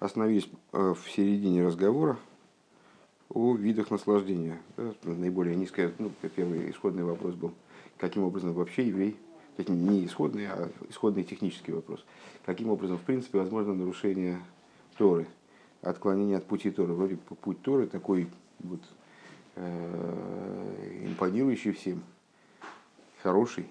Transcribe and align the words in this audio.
остановились 0.00 0.50
в 0.72 0.98
середине 1.08 1.64
разговора 1.64 2.18
о 3.28 3.54
видах 3.54 3.90
наслаждения. 3.90 4.60
Наиболее 5.04 5.54
низкое, 5.54 5.92
ну, 5.98 6.10
первый 6.34 6.70
исходный 6.70 7.04
вопрос 7.04 7.34
был, 7.34 7.52
каким 7.98 8.24
образом 8.24 8.52
вообще 8.54 8.88
еврей, 8.88 9.16
не 9.68 10.06
исходный, 10.06 10.46
а 10.48 10.70
исходный 10.88 11.22
технический 11.22 11.72
вопрос, 11.72 12.04
каким 12.46 12.70
образом, 12.70 12.96
в 12.96 13.02
принципе, 13.02 13.38
возможно 13.38 13.74
нарушение 13.74 14.40
Торы, 14.96 15.26
отклонение 15.82 16.38
от 16.38 16.46
пути 16.46 16.70
Торы. 16.70 16.94
Вроде 16.94 17.16
путь 17.16 17.60
Торы 17.60 17.86
такой 17.86 18.28
вот 18.60 18.80
э, 19.56 21.04
импонирующий 21.04 21.72
всем, 21.72 22.02
хороший, 23.22 23.66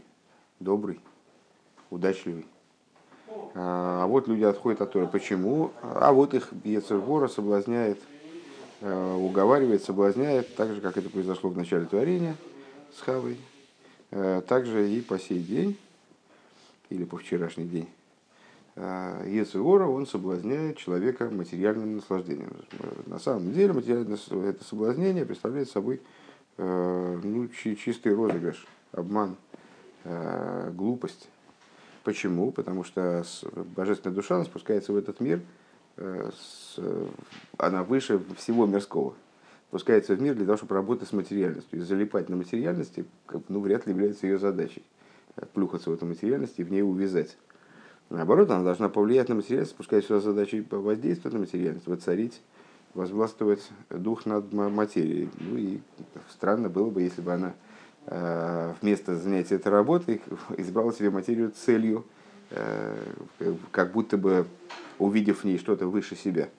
добрый, 0.59 0.99
удачливый. 1.89 2.45
А, 3.55 4.03
а 4.03 4.07
вот 4.07 4.27
люди 4.27 4.43
отходят 4.43 4.81
от 4.81 4.91
Торы. 4.91 5.07
Почему? 5.07 5.71
А 5.81 6.11
вот 6.13 6.33
их 6.33 6.49
Ецергора 6.63 7.27
соблазняет, 7.27 7.99
э, 8.81 9.15
уговаривает, 9.15 9.83
соблазняет, 9.83 10.55
так 10.55 10.73
же, 10.73 10.81
как 10.81 10.97
это 10.97 11.09
произошло 11.09 11.49
в 11.49 11.57
начале 11.57 11.85
творения 11.85 12.35
с 12.95 13.01
Хавой, 13.01 13.37
э, 14.11 14.41
также 14.47 14.89
и 14.89 15.01
по 15.01 15.19
сей 15.19 15.39
день, 15.39 15.77
или 16.89 17.03
по 17.03 17.17
вчерашний 17.17 17.65
день. 17.65 17.89
Ецергора, 18.75 19.87
он 19.87 20.07
соблазняет 20.07 20.77
человека 20.77 21.29
материальным 21.29 21.97
наслаждением. 21.97 22.53
На 23.07 23.19
самом 23.19 23.51
деле 23.51 23.73
материальное 23.73 24.15
это 24.15 24.63
соблазнение 24.63 25.25
представляет 25.25 25.69
собой 25.69 25.99
ну, 26.57 27.49
чистый 27.49 28.15
розыгрыш, 28.15 28.65
обман, 28.93 29.35
глупость 30.71 31.27
Почему? 32.03 32.51
Потому 32.51 32.83
что 32.83 33.23
божественная 33.75 34.15
душа 34.15 34.35
она 34.35 34.45
спускается 34.45 34.93
в 34.93 34.97
этот 34.97 35.19
мир, 35.19 35.41
э, 35.97 36.29
она 37.57 37.83
выше 37.83 38.21
всего 38.37 38.65
мирского. 38.65 39.13
Спускается 39.67 40.15
в 40.15 40.21
мир 40.21 40.33
для 40.35 40.45
того, 40.45 40.57
чтобы 40.57 40.75
работать 40.75 41.09
с 41.09 41.13
материальностью. 41.13 41.79
И 41.79 41.83
залипать 41.83 42.29
на 42.29 42.35
материальности 42.35 43.05
ну, 43.49 43.59
вряд 43.59 43.85
ли 43.85 43.93
является 43.93 44.27
ее 44.27 44.37
задачей. 44.37 44.83
Э, 45.35 45.45
плюхаться 45.53 45.89
в 45.89 45.93
эту 45.93 46.05
материальность 46.05 46.55
и 46.57 46.63
в 46.63 46.71
ней 46.71 46.81
увязать. 46.81 47.37
Наоборот, 48.09 48.49
она 48.49 48.63
должна 48.63 48.89
повлиять 48.89 49.29
на 49.29 49.35
материальность, 49.35 49.71
спускать 49.71 50.05
сюда 50.05 50.19
задачей 50.19 50.65
воздействовать 50.69 51.33
на 51.33 51.39
материальность, 51.39 51.85
воцарить, 51.85 52.41
возгластвовать 52.95 53.69
дух 53.89 54.25
над 54.25 54.51
материей. 54.51 55.29
Ну 55.37 55.57
и 55.57 55.79
странно 56.31 56.69
было 56.69 56.89
бы, 56.89 57.03
если 57.03 57.21
бы 57.21 57.33
она 57.33 57.53
вместо 58.81 59.15
занятия 59.15 59.55
этой 59.55 59.71
работой 59.71 60.21
избрал 60.57 60.91
себе 60.91 61.09
материю 61.09 61.51
целью, 61.51 62.05
э, 62.49 62.95
как 63.71 63.91
будто 63.91 64.17
бы 64.17 64.47
увидев 64.97 65.41
в 65.41 65.43
ней 65.43 65.57
что-то 65.57 65.87
выше 65.87 66.15
себя. 66.15 66.49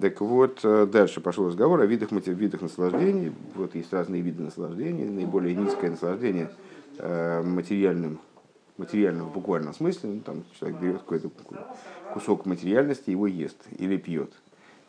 Так 0.00 0.20
вот, 0.20 0.60
э, 0.62 0.86
дальше 0.86 1.20
пошел 1.20 1.48
разговор 1.48 1.80
о 1.80 1.86
видах, 1.86 2.12
видах 2.12 2.60
наслаждений. 2.60 3.32
Вот 3.54 3.74
есть 3.74 3.92
разные 3.92 4.22
виды 4.22 4.42
наслаждения. 4.42 5.06
Наиболее 5.10 5.54
низкое 5.54 5.90
наслаждение 5.90 6.50
материальным, 6.98 8.18
материальным 8.76 9.28
в 9.28 9.32
буквальном 9.32 9.72
смысле. 9.72 10.10
Ну, 10.10 10.20
там 10.20 10.44
человек 10.58 10.80
берет 10.80 10.98
какой-то 10.98 11.30
кусок 12.12 12.44
материальности, 12.44 13.10
его 13.10 13.26
ест 13.26 13.56
или 13.78 13.96
пьет 13.96 14.32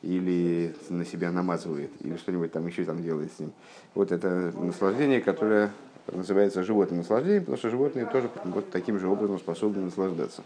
или 0.01 0.73
на 0.89 1.05
себя 1.05 1.31
намазывает, 1.31 1.91
или 1.99 2.17
что-нибудь 2.17 2.51
там 2.51 2.65
еще 2.67 2.83
там 2.85 3.01
делает 3.03 3.31
с 3.33 3.39
ним. 3.39 3.51
Вот 3.93 4.11
это 4.11 4.51
наслаждение, 4.57 5.21
которое 5.21 5.71
называется 6.11 6.63
животным 6.63 6.99
наслаждением, 6.99 7.41
потому 7.41 7.57
что 7.57 7.69
животные 7.69 8.05
тоже 8.05 8.29
вот 8.45 8.69
таким 8.71 8.99
же 8.99 9.07
образом 9.07 9.39
способны 9.39 9.83
наслаждаться. 9.83 10.43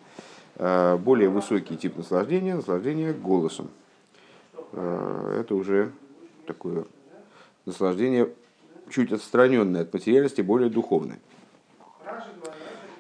А, 0.58 0.98
более 0.98 1.30
высокий 1.30 1.78
тип 1.78 1.98
наслаждения– 1.98 2.56
наслаждение 2.58 3.14
голосом. 3.14 3.70
А, 4.74 5.40
это 5.40 5.56
уже 5.56 5.92
такое 6.46 6.86
наслаждение 7.66 8.30
чуть 8.90 9.12
отстраненное 9.12 9.82
от 9.82 9.94
материальности, 9.94 10.42
более 10.42 10.70
духовное. 10.70 11.20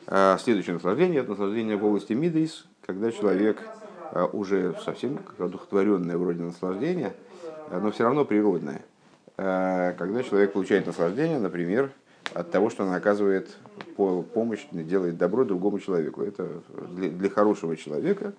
А, 0.07 0.37
следующее 0.37 0.75
наслаждение– 0.75 1.19
это 1.21 1.31
наслаждение 1.31 1.75
в 1.75 1.85
области 1.85 2.13
мидейс, 2.13 2.65
когда 2.85 3.11
человек 3.11 3.61
уже 4.23 4.75
совсем 4.83 5.19
одухотворенное 5.37 6.17
вроде 6.17 6.43
наслаждение, 6.43 7.13
но 7.71 7.91
все 7.91 8.03
равно 8.03 8.25
природное. 8.25 8.81
А, 9.37 9.93
когда 9.93 10.23
человек 10.23 10.53
получает 10.53 10.85
наслаждение, 10.85 11.39
например, 11.39 11.91
от 12.33 12.51
того, 12.51 12.69
что 12.69 12.83
он 12.83 12.93
оказывает 12.93 13.55
помощь, 13.95 14.65
делает 14.71 15.17
добро 15.17 15.43
другому 15.43 15.79
человеку. 15.79 16.23
Это 16.23 16.47
для, 16.91 17.09
для 17.09 17.29
хорошего 17.29 17.75
человека, 17.75 18.33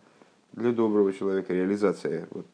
для 0.52 0.72
доброго 0.72 1.12
человека 1.12 1.52
реализация 1.52 2.26
вот 2.30 2.46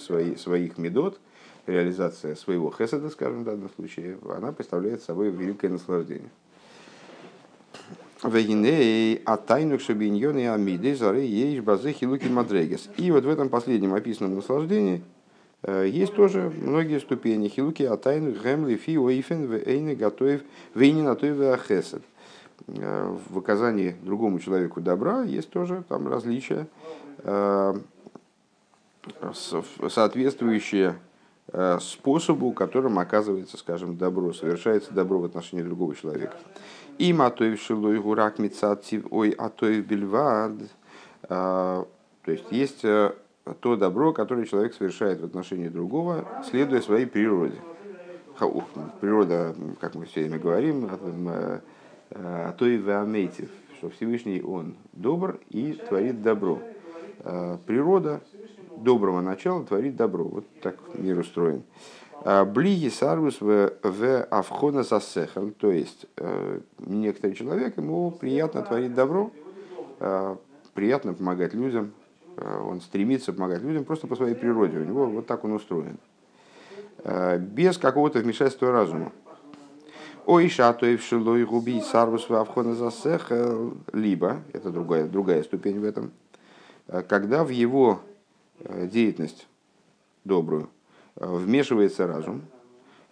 свои, 0.00 0.36
своих 0.36 0.78
медот, 0.78 1.20
реализация 1.66 2.34
своего 2.34 2.70
хеседа, 2.70 3.10
скажем, 3.10 3.42
в 3.42 3.44
данном 3.44 3.70
случае, 3.70 4.18
она 4.28 4.52
представляет 4.52 5.02
собой 5.02 5.30
великое 5.30 5.68
наслаждение. 5.68 6.30
Вегиней, 8.22 9.22
а 9.24 9.36
тайнук 9.38 9.80
шабиньоны 9.80 10.50
амиды 10.52 10.94
зары 10.94 11.20
ейш 11.20 11.62
базы 11.62 11.92
хилуки 11.92 12.26
мадрегес. 12.26 12.90
И 12.98 13.10
вот 13.10 13.24
в 13.24 13.28
этом 13.28 13.48
последнем 13.48 13.94
описанном 13.94 14.34
наслаждении 14.34 15.02
э, 15.62 15.88
есть 15.88 16.14
тоже 16.14 16.52
многие 16.54 17.00
ступени. 17.00 17.48
Хилуки 17.48 17.82
а 17.82 17.96
тайнук 17.96 18.42
гемли 18.44 18.76
фи 18.76 18.98
оифен 18.98 19.46
вейны 19.46 19.94
готовив 19.94 20.42
вейни 20.74 21.00
натоев 21.00 21.40
ахесед. 21.40 22.02
Э, 22.66 23.16
в 23.30 23.38
оказании 23.38 23.96
другому 24.02 24.38
человеку 24.38 24.82
добра 24.82 25.22
есть 25.22 25.48
тоже 25.48 25.82
там 25.88 26.06
различия, 26.06 26.66
э, 27.18 27.74
соответствующие 29.88 30.96
способу, 31.80 32.52
которым 32.52 33.00
оказывается, 33.00 33.56
скажем, 33.56 33.96
добро, 33.96 34.32
совершается 34.32 34.94
добро 34.94 35.18
в 35.18 35.24
отношении 35.24 35.64
другого 35.64 35.96
человека. 35.96 36.36
Им 37.00 37.22
атоев 37.22 37.58
шилой 37.58 37.98
гурак 37.98 38.38
мицатив 38.38 39.06
ой 39.10 39.30
атоев 39.30 39.86
бельвад. 39.86 40.52
А, 41.30 41.86
то 42.24 42.30
есть 42.30 42.44
есть 42.50 42.82
то 42.82 43.76
добро, 43.76 44.12
которое 44.12 44.44
человек 44.44 44.74
совершает 44.74 45.20
в 45.22 45.24
отношении 45.24 45.68
другого, 45.68 46.28
следуя 46.50 46.82
своей 46.82 47.06
природе. 47.06 47.56
Природа, 49.00 49.54
как 49.80 49.94
мы 49.94 50.04
все 50.04 50.20
время 50.20 50.38
говорим, 50.38 50.90
атоев 52.10 52.86
амейтив, 52.88 53.48
что 53.78 53.88
Всевышний 53.88 54.42
Он 54.42 54.74
добр 54.92 55.40
и 55.48 55.72
творит 55.72 56.20
добро. 56.20 56.58
А, 57.20 57.56
природа 57.66 58.20
доброго 58.76 59.22
начала 59.22 59.64
творит 59.64 59.96
добро. 59.96 60.24
Вот 60.24 60.44
так 60.60 60.76
мир 60.92 61.18
устроен. 61.18 61.62
А, 62.22 62.44
Блиги 62.44 62.88
сарвус 62.88 63.40
в 63.40 64.24
авхона 64.30 64.82
засехал, 64.82 65.50
то 65.52 65.70
есть 65.70 66.04
э, 66.18 66.60
некоторый 66.78 67.32
человек, 67.32 67.78
ему 67.78 68.10
приятно 68.10 68.60
творить 68.62 68.94
добро, 68.94 69.30
э, 70.00 70.36
приятно 70.74 71.14
помогать 71.14 71.54
людям, 71.54 71.92
э, 72.36 72.60
он 72.60 72.82
стремится 72.82 73.32
помогать 73.32 73.62
людям 73.62 73.84
просто 73.84 74.06
по 74.06 74.16
своей 74.16 74.34
природе, 74.34 74.78
у 74.78 74.84
него 74.84 75.06
вот 75.06 75.26
так 75.26 75.44
он 75.44 75.52
устроен, 75.52 75.98
без 77.38 77.78
какого-то 77.78 78.18
вмешательства 78.18 78.70
разума. 78.70 79.12
Ой, 80.26 80.50
шатуй 80.50 80.98
в 80.98 81.02
шилой 81.02 81.46
губи 81.46 81.80
сарвус 81.80 82.28
в 82.28 82.34
авхона 82.34 82.74
засехал, 82.74 83.72
либо, 83.94 84.42
это 84.52 84.68
другая, 84.68 85.06
другая 85.06 85.42
ступень 85.42 85.80
в 85.80 85.84
этом, 85.84 86.12
когда 87.08 87.42
в 87.42 87.48
его 87.48 88.00
деятельность 88.68 89.48
добрую, 90.24 90.68
вмешивается 91.20 92.06
разум, 92.06 92.42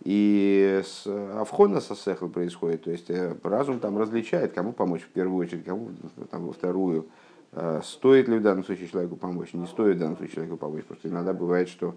и 0.05 0.81
с 0.85 1.07
Авхона 1.07 1.81
сосехл 1.81 2.29
происходит, 2.29 2.85
то 2.85 2.91
есть 2.91 3.11
э, 3.11 3.37
разум 3.43 3.81
там 3.81 3.99
различает, 3.99 4.53
кому 4.53 4.73
помочь 4.73 5.03
в 5.03 5.09
первую 5.09 5.45
очередь, 5.45 5.65
кому 5.65 5.91
там, 6.31 6.47
во 6.47 6.53
вторую. 6.53 7.09
Э, 7.53 7.81
стоит 7.85 8.29
ли 8.29 8.39
в 8.39 8.43
данном 8.43 8.65
случае 8.65 8.89
человеку 8.89 9.17
помочь, 9.17 9.53
не 9.53 9.67
стоит 9.67 9.97
в 9.97 10.01
данном 10.01 10.17
случае 10.17 10.37
человеку 10.37 10.57
помочь, 10.57 10.85
просто 10.85 11.09
иногда 11.09 11.33
бывает, 11.33 11.69
что 11.69 11.95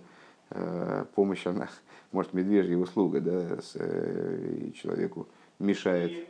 э, 0.49 1.05
помощь, 1.15 1.45
она, 1.45 1.69
может, 2.11 2.33
медвежья 2.33 2.75
услуга, 2.75 3.21
да, 3.21 3.57
и 3.75 4.73
человеку 4.73 5.27
мешает, 5.59 6.27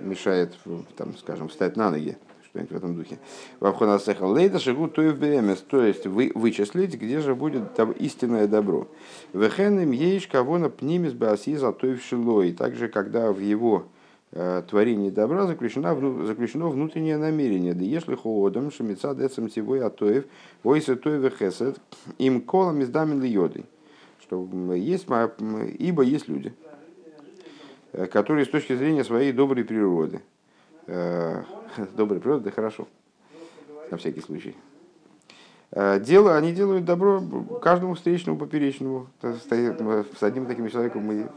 мешает, 0.00 0.56
там, 0.96 1.16
скажем, 1.16 1.48
встать 1.48 1.76
на 1.76 1.90
ноги 1.90 2.16
что-нибудь 2.50 2.72
в 2.72 2.76
этом 2.76 2.94
духе. 2.96 3.18
Вавхонасеха 3.60 4.24
лейда 4.24 4.58
шигу 4.58 4.88
тоев 4.88 5.16
беремес, 5.18 5.58
то 5.58 5.82
есть 5.82 6.06
вы, 6.06 6.32
вычислить, 6.34 6.94
где 6.94 7.20
же 7.20 7.34
будет 7.34 7.74
там 7.74 7.92
истинное 7.92 8.48
добро. 8.48 8.88
Вехенем 9.32 9.92
ейш 9.92 10.26
кавона 10.26 10.68
пнимис 10.68 11.12
баасиза 11.12 11.72
тоев 11.72 12.02
шилой. 12.02 12.52
Также, 12.52 12.88
когда 12.88 13.32
в 13.32 13.38
его 13.38 13.86
э, 14.32 14.62
творении 14.68 15.10
добра 15.10 15.46
заключено, 15.46 15.94
заключено 16.26 16.68
внутреннее 16.68 17.18
намерение. 17.18 17.74
Да 17.74 17.84
если 17.84 18.16
хоодом 18.16 18.72
шамица 18.72 19.14
децем 19.14 19.48
тивой 19.48 19.80
атоев, 19.80 20.24
войсы 20.64 20.96
тоев 20.96 21.32
хесед, 21.38 21.80
им 22.18 22.40
колом 22.40 22.82
издамин 22.82 23.22
йоды. 23.22 23.64
Что 24.22 24.48
есть, 24.74 25.06
ибо 25.78 26.02
есть 26.02 26.28
люди, 26.28 26.52
э, 27.92 28.06
которые 28.06 28.44
с 28.44 28.48
точки 28.48 28.74
зрения 28.74 29.04
своей 29.04 29.30
доброй 29.30 29.64
природы, 29.64 30.20
э, 30.90 31.44
добрая 31.96 32.20
природа, 32.20 32.48
это 32.48 32.54
хорошо. 32.54 32.88
На 33.90 33.96
всякий 33.96 34.20
случай. 34.20 34.56
Э, 35.72 36.00
дело, 36.00 36.36
они 36.36 36.52
делают 36.52 36.84
добро 36.84 37.22
каждому 37.62 37.94
встречному, 37.94 38.38
поперечному. 38.38 39.08
С 39.22 40.22
одним 40.22 40.46
таким 40.46 40.68
человеком 40.68 41.02
мы 41.02 41.28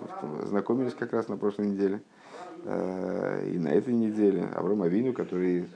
знакомились 0.45 0.93
как 0.93 1.13
раз 1.13 1.27
на 1.27 1.37
прошлой 1.37 1.67
неделе. 1.67 2.01
Э, 2.65 3.49
и 3.53 3.57
на 3.57 3.69
этой 3.69 3.93
неделе 3.93 4.47
Авраам 4.55 4.83
Авину, 4.83 5.13
который, 5.13 5.67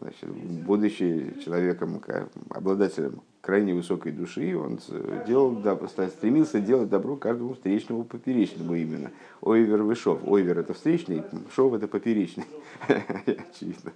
значит, 0.00 0.28
будучи 0.64 1.34
человеком, 1.44 2.02
обладателем 2.50 3.22
крайне 3.40 3.74
высокой 3.74 4.12
души, 4.12 4.56
он 4.56 4.78
делал, 5.26 5.56
стремился 6.08 6.60
делать 6.60 6.88
добро 6.88 7.16
каждому 7.16 7.54
встречному 7.54 8.04
поперечному 8.04 8.74
именно. 8.74 9.10
Ойвер 9.40 9.82
вышов. 9.82 10.20
Ойвер 10.26 10.58
это 10.58 10.74
встречный, 10.74 11.22
шов 11.54 11.74
это 11.74 11.88
поперечный. 11.88 12.44
Очевидно. 12.88 13.92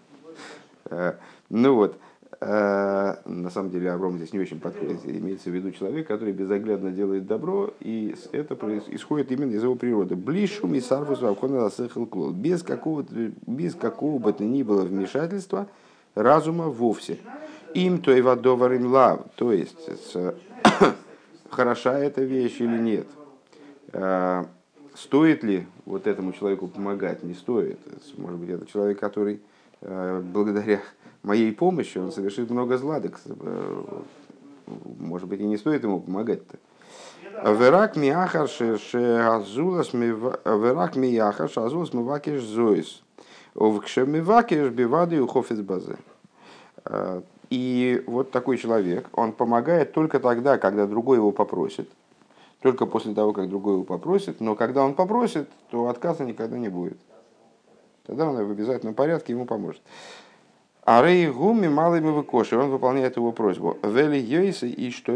Э, 0.87 1.15
ну 1.51 1.75
вот. 1.75 1.99
Э, 2.41 3.17
на 3.25 3.51
самом 3.51 3.71
деле 3.71 3.91
Авром 3.91 4.17
здесь 4.17 4.33
не 4.33 4.41
очень 4.41 4.61
подходит. 4.61 5.01
Имеется 5.05 5.51
в 5.51 5.55
виду 5.55 5.71
человек, 5.71 6.07
который 6.07 6.33
безоглядно 6.33 6.91
делает 6.91 7.27
добро, 7.27 7.73
и 7.81 8.15
это 8.33 8.55
исходит 8.91 9.33
именно 9.33 9.53
из 9.53 9.63
его 9.63 9.75
природы. 9.75 10.17
Блишу 10.17 10.67
мисарвус 10.67 11.21
без 12.33 12.63
какого 12.63 13.05
без 13.47 13.75
какого 13.75 14.19
бы 14.19 14.33
то 14.33 14.45
ни 14.45 14.63
было 14.63 14.83
вмешательства 14.83 15.69
разума 16.15 16.69
вовсе. 16.69 17.19
Им 17.75 18.01
то 18.01 18.13
и 18.13 18.21
водоварим 18.21 18.87
лав, 18.87 19.21
то 19.35 19.53
есть 19.53 19.91
хороша 21.51 21.99
эта 21.99 22.23
вещь 22.23 22.61
или 22.61 22.79
нет. 22.79 23.07
Э, 23.93 24.45
стоит 24.95 25.43
ли 25.43 25.67
вот 25.85 26.07
этому 26.07 26.33
человеку 26.33 26.69
помогать? 26.69 27.23
Не 27.25 27.35
стоит. 27.35 27.79
Может 28.17 28.39
быть, 28.39 28.51
это 28.51 28.67
человек, 28.67 29.01
который 29.01 29.41
э, 29.81 30.23
благодаря 30.25 30.81
моей 31.23 31.53
помощи 31.53 31.99
он 31.99 32.13
совершит 32.13 32.51
много 32.51 32.79
зла, 32.79 33.01
так, 33.01 33.21
э, 33.25 34.03
может 35.01 35.29
быть, 35.29 35.41
и 35.41 35.45
не 35.45 35.57
стоит 35.57 35.83
ему 35.83 36.01
помогать-то. 36.01 36.59
Верак 37.43 37.97
миахар 37.97 38.49
шеазулас 38.49 39.93
мивакиш 41.93 42.43
зоис. 42.43 43.04
Овкше 43.55 44.07
мивакиш 44.07 44.71
бивады 44.71 45.23
ухофис 45.23 45.61
базе. 45.61 45.97
Э, 46.85 47.23
и 47.51 48.03
вот 48.07 48.31
такой 48.31 48.59
человек, 48.59 49.09
он 49.13 49.33
помогает 49.33 49.93
только 49.93 50.19
тогда, 50.19 50.59
когда 50.59 50.87
другой 50.87 51.19
его 51.19 51.31
попросит. 51.31 51.89
Только 52.61 52.87
после 52.87 53.15
того, 53.15 53.33
как 53.33 53.49
другой 53.49 53.75
его 53.75 53.85
попросит. 53.85 54.41
Но 54.41 54.57
когда 54.57 54.85
он 54.85 54.95
попросит, 54.95 55.49
то 55.71 55.89
отказа 55.89 56.25
никогда 56.25 56.59
не 56.59 56.69
будет. 56.69 56.99
Тогда 58.07 58.29
он 58.29 58.37
в 58.37 58.51
обязательном 58.51 58.95
порядке 58.95 59.33
ему 59.33 59.45
поможет. 59.47 59.83
А 60.83 61.03
рей 61.03 61.31
гуми 61.31 61.69
малыми 61.69 62.11
выкоши, 62.11 62.59
он 62.59 62.71
выполняет 62.71 63.17
его 63.17 63.33
просьбу. 63.33 63.79
Вели 63.83 64.19
йойсы 64.19 64.69
и 64.69 64.91
что 64.91 65.15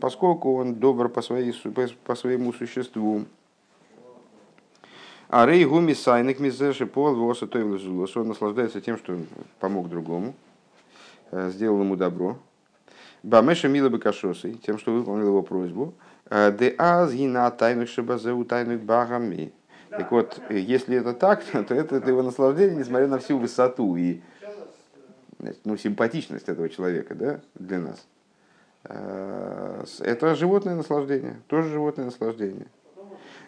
поскольку 0.00 0.56
он 0.56 0.74
добр 0.74 1.08
по, 1.08 1.22
своей, 1.22 1.54
по 2.04 2.14
своему 2.14 2.52
существу. 2.52 3.24
А 5.32 5.46
рей 5.46 5.64
гуми 5.64 5.94
сайник 5.94 6.40
мизеши 6.40 6.84
пол 6.84 7.14
воса 7.14 7.46
той 7.46 7.62
он 7.62 8.28
наслаждается 8.28 8.82
тем, 8.82 8.98
что 8.98 9.16
помог 9.60 9.88
другому, 9.88 10.34
э, 11.30 11.48
сделал 11.48 11.80
ему 11.80 11.96
добро. 11.96 12.36
Бамеша 13.22 13.68
мила 13.68 13.88
бы 13.88 13.98
кашосы, 13.98 14.52
тем, 14.52 14.78
что 14.78 14.92
выполнил 14.92 15.28
его 15.28 15.42
просьбу. 15.42 15.94
Э, 16.28 16.52
Де 16.52 16.74
аз 16.76 17.14
гина 17.14 17.50
тайну 17.50 17.86
шибазеу 17.86 18.44
тайну 18.44 18.76
багами. 18.76 19.54
Так 19.88 20.12
вот, 20.12 20.38
если 20.50 20.98
это 20.98 21.14
так, 21.14 21.42
то 21.52 21.74
это, 21.74 21.96
это 21.96 22.10
его 22.10 22.22
наслаждение, 22.22 22.76
несмотря 22.76 23.06
на 23.08 23.18
всю 23.18 23.38
высоту 23.38 23.96
и 23.96 24.20
ну, 25.64 25.78
симпатичность 25.78 26.46
этого 26.46 26.68
человека 26.68 27.14
да, 27.14 27.40
для 27.54 27.78
нас. 27.78 28.06
Э, 28.84 29.82
это 30.00 30.34
животное 30.34 30.74
наслаждение, 30.74 31.40
тоже 31.48 31.70
животное 31.70 32.04
наслаждение. 32.04 32.66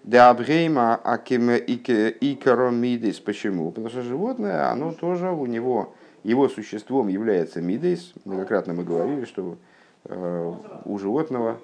Для 0.04 0.28
Абгейма 0.28 0.96
Акиме 0.96 1.56
Икаромидис. 1.56 3.20
Почему? 3.20 3.70
Потому 3.70 3.88
что 3.88 4.02
животное, 4.02 4.70
оно 4.70 4.92
тоже 4.92 5.30
у 5.30 5.46
него, 5.46 5.94
его 6.24 6.50
существом 6.50 7.08
является 7.08 7.62
мидейс. 7.62 8.12
Многократно 8.26 8.74
мы 8.74 8.84
говорили, 8.84 9.24
что 9.24 9.56
э, 10.04 10.54
у 10.84 10.98
животного 10.98 11.58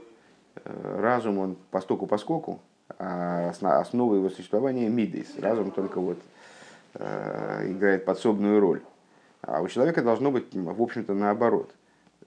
э, 0.57 0.97
разум, 0.99 1.37
он 1.37 1.57
постоку 1.71 2.07
поскоку, 2.07 2.63
а 2.99 3.51
основа 3.51 4.15
его 4.15 4.31
существования 4.31 4.89
мидейс. 4.89 5.39
Разум 5.39 5.71
только 5.71 6.01
вот 6.01 6.19
играет 6.95 8.07
подсобную 8.07 8.59
роль. 8.59 8.81
А 9.43 9.61
у 9.61 9.69
человека 9.69 10.03
должно 10.03 10.31
быть, 10.31 10.47
в 10.55 10.83
общем-то, 10.83 11.13
наоборот. 11.13 11.73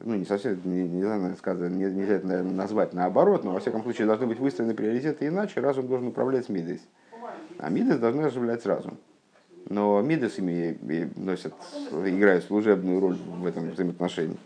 Ну, 0.06 0.16
не 0.16 0.26
совсем, 0.26 0.60
не, 0.66 0.84
не 0.84 1.02
знаю, 1.02 1.36
сказать, 1.38 1.72
не, 1.72 1.86
нельзя 1.86 2.16
это, 2.16 2.28
наверное, 2.28 2.54
назвать 2.54 2.94
наоборот, 2.94 3.46
но, 3.46 3.54
во 3.54 3.60
всяком 3.62 3.84
случае, 3.84 4.06
должны 4.06 4.28
быть 4.28 4.38
выстроены 4.38 4.74
приоритеты 4.74 5.28
иначе, 5.28 5.62
разум 5.62 5.88
должен 5.88 6.10
управлять 6.10 6.50
мидой. 6.50 6.82
А 7.58 7.70
мидес 7.70 7.98
должны 8.00 8.24
оживлять 8.24 8.66
разум. 8.66 8.98
Но 9.70 10.02
мидес 10.02 10.38
ими 10.40 10.78
носят, 11.16 11.54
играют 11.92 12.44
служебную 12.44 13.00
роль 13.00 13.16
в 13.16 13.46
этом 13.46 13.70
взаимоотношении. 13.70 14.38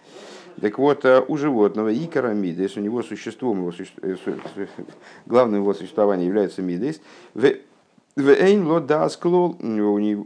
Так 0.61 0.77
вот, 0.77 1.05
э, 1.05 1.23
у 1.27 1.37
животного 1.37 1.93
икора 1.93 2.33
мидес, 2.33 2.77
у 2.77 2.79
него 2.79 3.01
существом, 3.01 3.59
его 3.59 3.71
суще... 3.71 3.93
Э, 4.01 4.15
главным 5.25 5.61
его 5.61 5.73
существованием 5.73 6.27
является 6.27 6.61
мидес. 6.61 7.01
В 7.33 8.29
эйн 8.29 8.67
ло 8.67 8.79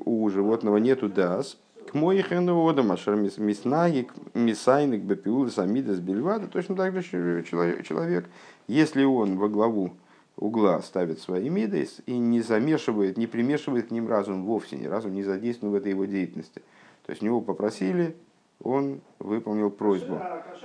у 0.06 0.30
животного 0.30 0.78
нету 0.78 1.10
дас, 1.10 1.57
к 1.92 1.94
моих 1.94 2.32
одам, 2.32 2.94
ашер 2.94 3.16
миснагик, 3.16 4.14
мисайник, 4.34 5.02
бепиулы, 5.02 5.50
самидас, 5.50 6.00
бельвада, 6.00 6.48
точно 6.48 6.76
так 6.78 6.94
же 6.94 7.04
человек, 7.44 8.30
если 8.68 9.04
он 9.04 9.38
во 9.38 9.50
главу 9.50 9.92
угла 10.38 10.82
ставит 10.82 11.20
свои 11.20 11.50
мидейс 11.50 12.00
и 12.06 12.18
не 12.18 12.40
замешивает, 12.40 13.18
не 13.18 13.28
примешивает 13.28 13.90
к 13.90 13.92
ним 13.92 14.08
разум 14.08 14.46
вовсе, 14.46 14.78
ни 14.78 14.86
разу 14.86 15.10
не 15.10 15.24
задействован 15.24 15.74
в 15.74 15.76
этой 15.76 15.90
его 15.90 16.06
деятельности. 16.06 16.62
То 17.06 17.10
есть 17.10 17.22
него 17.22 17.42
попросили, 17.42 18.16
он 18.64 19.02
выполнил 19.20 19.70
просьбу, 19.70 20.18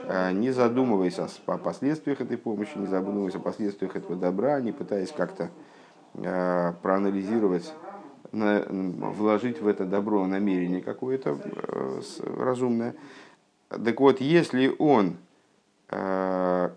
а, 0.05 0.31
не 0.31 0.53
задумываясь 0.53 1.19
о 1.19 1.59
последствиях 1.59 2.21
этой 2.21 2.39
помощи, 2.39 2.79
не 2.79 2.87
задумываясь 2.87 3.35
о 3.35 3.41
последствиях 3.41 3.97
этого 3.97 4.15
добра, 4.15 4.61
не 4.61 4.71
пытаясь 4.71 5.11
как-то 5.11 5.51
а, 6.15 6.75
проанализировать 6.83 7.73
вложить 8.33 9.61
в 9.61 9.67
это 9.67 9.85
добро 9.85 10.27
намерение 10.27 10.81
какое-то 10.81 11.39
э, 11.45 12.01
разумное. 12.25 12.95
Так 13.69 14.01
вот, 14.01 14.21
если 14.21 14.75
он 14.79 15.17
э, 15.91 16.71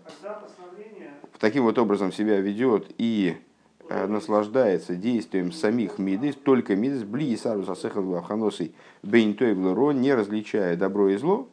таким 1.38 1.64
вот 1.64 1.78
образом 1.78 2.12
себя 2.12 2.40
ведет 2.40 2.86
и 2.98 3.36
э, 3.88 4.06
наслаждается 4.06 4.94
действием 4.94 5.52
самих 5.52 5.98
мидис, 5.98 6.34
только 6.36 6.76
мидис, 6.76 7.02
бли 7.02 7.32
и 7.32 7.36
сарус 7.36 7.68
асехал 7.68 8.14
аханосой 8.16 8.74
бейнтой 9.02 9.54
не 9.54 10.14
различая 10.14 10.76
добро 10.76 11.08
и 11.08 11.16
зло, 11.16 11.48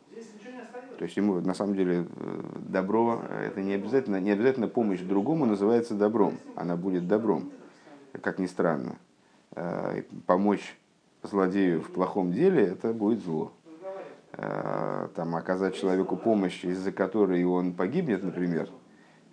то 0.98 1.06
есть 1.06 1.16
ему 1.16 1.39
на 1.42 1.54
самом 1.54 1.75
деле 1.75 2.08
добро, 2.56 3.22
это 3.30 3.62
не 3.62 3.74
обязательно, 3.74 4.20
не 4.20 4.32
обязательно 4.32 4.68
помощь 4.68 5.01
другому 5.01 5.46
называется 5.46 5.94
добром, 5.94 6.39
она 6.56 6.75
будет 6.75 7.08
добром, 7.08 7.51
как 8.22 8.39
ни 8.39 8.48
странно. 8.48 8.98
Э, 9.51 10.04
помочь 10.25 10.77
злодею 11.24 11.82
в 11.82 11.92
плохом 11.92 12.32
деле, 12.32 12.63
это 12.63 12.94
будет 12.94 13.24
зло. 13.24 13.51
Э, 14.34 15.08
там, 15.16 15.36
оказать 15.36 15.75
человеку 15.75 16.16
помощь, 16.16 16.63
из-за 16.63 16.92
которой 16.92 17.44
он 17.44 17.74
погибнет, 17.74 18.24
например, 18.24 18.70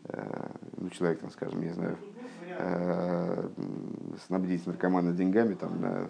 э, 0.09 0.47
ну, 0.77 0.89
человек, 0.91 1.21
там, 1.21 1.31
скажем, 1.31 1.61
не 1.61 1.71
знаю, 1.71 1.97
снабдить 4.27 4.65
наркомана 4.65 5.13
деньгами 5.13 5.55
там, 5.55 5.81
на 5.81 6.09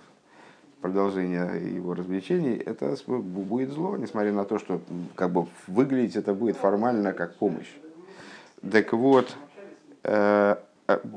продолжение 0.82 1.74
его 1.74 1.94
развлечений, 1.94 2.54
это 2.56 2.94
будет 3.06 3.70
зло, 3.70 3.96
несмотря 3.96 4.30
на 4.32 4.44
то, 4.44 4.58
что 4.58 4.82
как 5.14 5.32
бы 5.32 5.46
выглядеть 5.66 6.16
это 6.16 6.34
будет 6.34 6.58
формально 6.58 7.14
как 7.14 7.36
помощь. 7.36 7.72
Так 8.70 8.92
вот, 8.92 9.34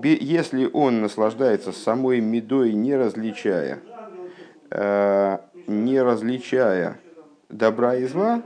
если 0.04 0.70
он 0.72 1.02
наслаждается 1.02 1.72
самой 1.72 2.22
медой, 2.22 2.74
не 2.74 2.96
различая, 2.96 3.80
а, 4.70 5.42
не 5.68 6.02
различая 6.02 7.00
добра 7.50 7.96
и 7.96 8.06
зла, 8.06 8.42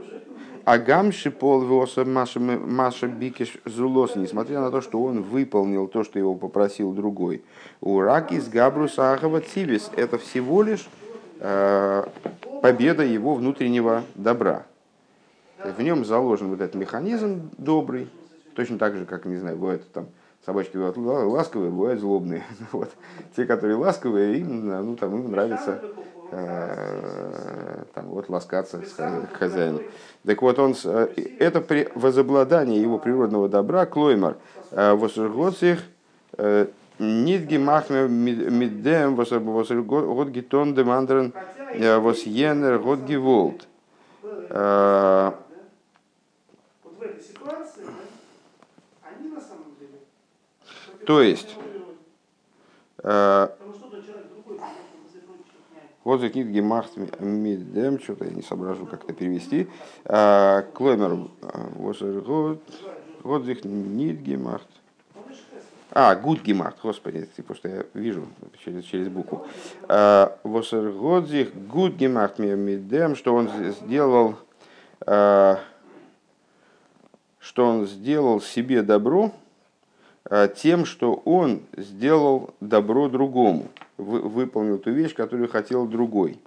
а 0.64 0.78
гамши 0.78 1.30
пол 1.30 1.86
Маша 2.04 3.08
Бикиш 3.08 3.58
Зулос, 3.64 4.16
несмотря 4.16 4.60
на 4.60 4.70
то, 4.70 4.80
что 4.80 5.02
он 5.02 5.22
выполнил 5.22 5.88
то, 5.88 6.04
что 6.04 6.18
его 6.18 6.34
попросил 6.34 6.92
другой. 6.92 7.42
Уракис 7.80 8.48
Габрус 8.48 8.98
Ахава 8.98 9.40
Цивис– 9.40 9.90
это 9.96 10.18
всего 10.18 10.62
лишь 10.62 10.88
а, 11.40 12.08
победа 12.62 13.04
его 13.04 13.34
внутреннего 13.34 14.02
добра. 14.16 14.66
В 15.64 15.80
нем 15.80 16.04
заложен 16.04 16.48
вот 16.48 16.60
этот 16.60 16.74
механизм 16.74 17.50
добрый, 17.58 18.08
точно 18.54 18.78
так 18.78 18.96
же, 18.96 19.04
как, 19.04 19.26
не 19.26 19.36
знаю, 19.36 19.56
бывает 19.56 19.84
там 19.92 20.08
Собачки 20.44 20.76
бывают 20.76 20.96
ласковые, 20.96 21.70
бывают 21.70 22.00
злобные. 22.00 22.42
Вот. 22.72 22.90
Те, 23.36 23.44
которые 23.44 23.76
ласковые, 23.76 24.38
им, 24.38 24.66
ну, 24.68 24.96
там, 24.96 25.16
им 25.16 25.30
нравится 25.30 25.80
э, 26.32 27.84
там, 27.94 28.06
вот, 28.06 28.28
ласкаться 28.28 28.82
с 28.82 28.96
хозяином. 29.38 29.82
Так 30.26 30.42
вот, 30.42 30.58
он, 30.58 30.74
э, 30.84 31.08
это 31.38 31.60
при, 31.60 31.88
возобладание 31.94 32.82
его 32.82 32.98
природного 32.98 33.48
добра, 33.48 33.86
клоймар, 33.86 34.36
э, 34.72 34.94
восергоцих, 34.94 35.80
нидги 36.98 37.56
махме 37.58 38.08
мидем, 38.08 39.14
гитон 40.32 40.74
демандрен, 40.74 41.32
восьенер 42.00 42.78
год 42.78 43.00
гиволт. 43.00 43.68
То 51.06 51.20
есть, 51.20 51.56
вот 56.04 56.20
за 56.20 56.28
книг 56.30 56.46
Гемахт 56.48 56.96
Мидем, 57.20 58.00
что-то 58.00 58.24
я 58.24 58.30
не 58.30 58.42
соображу 58.42 58.86
как-то 58.86 59.12
перевести. 59.12 59.68
Клоймер, 60.04 61.28
вот 63.22 63.42
здесь 63.42 63.64
нит 63.64 64.20
Гемахт. 64.20 64.68
А, 65.94 66.14
гуд 66.14 66.40
гемахт, 66.40 66.78
господи, 66.82 67.28
типа, 67.36 67.54
что 67.54 67.68
я 67.68 67.84
вижу 67.92 68.26
через, 68.64 68.84
через 68.84 69.08
букву. 69.08 69.46
Восергодзих 69.88 71.54
гуд 71.66 71.96
гемахт 71.96 72.38
мидем, 72.38 73.14
что 73.14 73.34
он 73.34 73.50
сделал, 73.72 74.36
что 75.04 75.58
он 77.58 77.86
сделал 77.86 78.40
себе 78.40 78.80
добро, 78.80 79.32
Э, 79.32 79.41
тем, 80.54 80.86
что 80.86 81.14
он 81.24 81.62
сделал 81.76 82.54
добро 82.60 83.08
другому, 83.08 83.68
выполнил 83.98 84.78
ту 84.78 84.90
вещь, 84.90 85.14
которую 85.14 85.48
хотел 85.48 85.86
другой. 85.86 86.38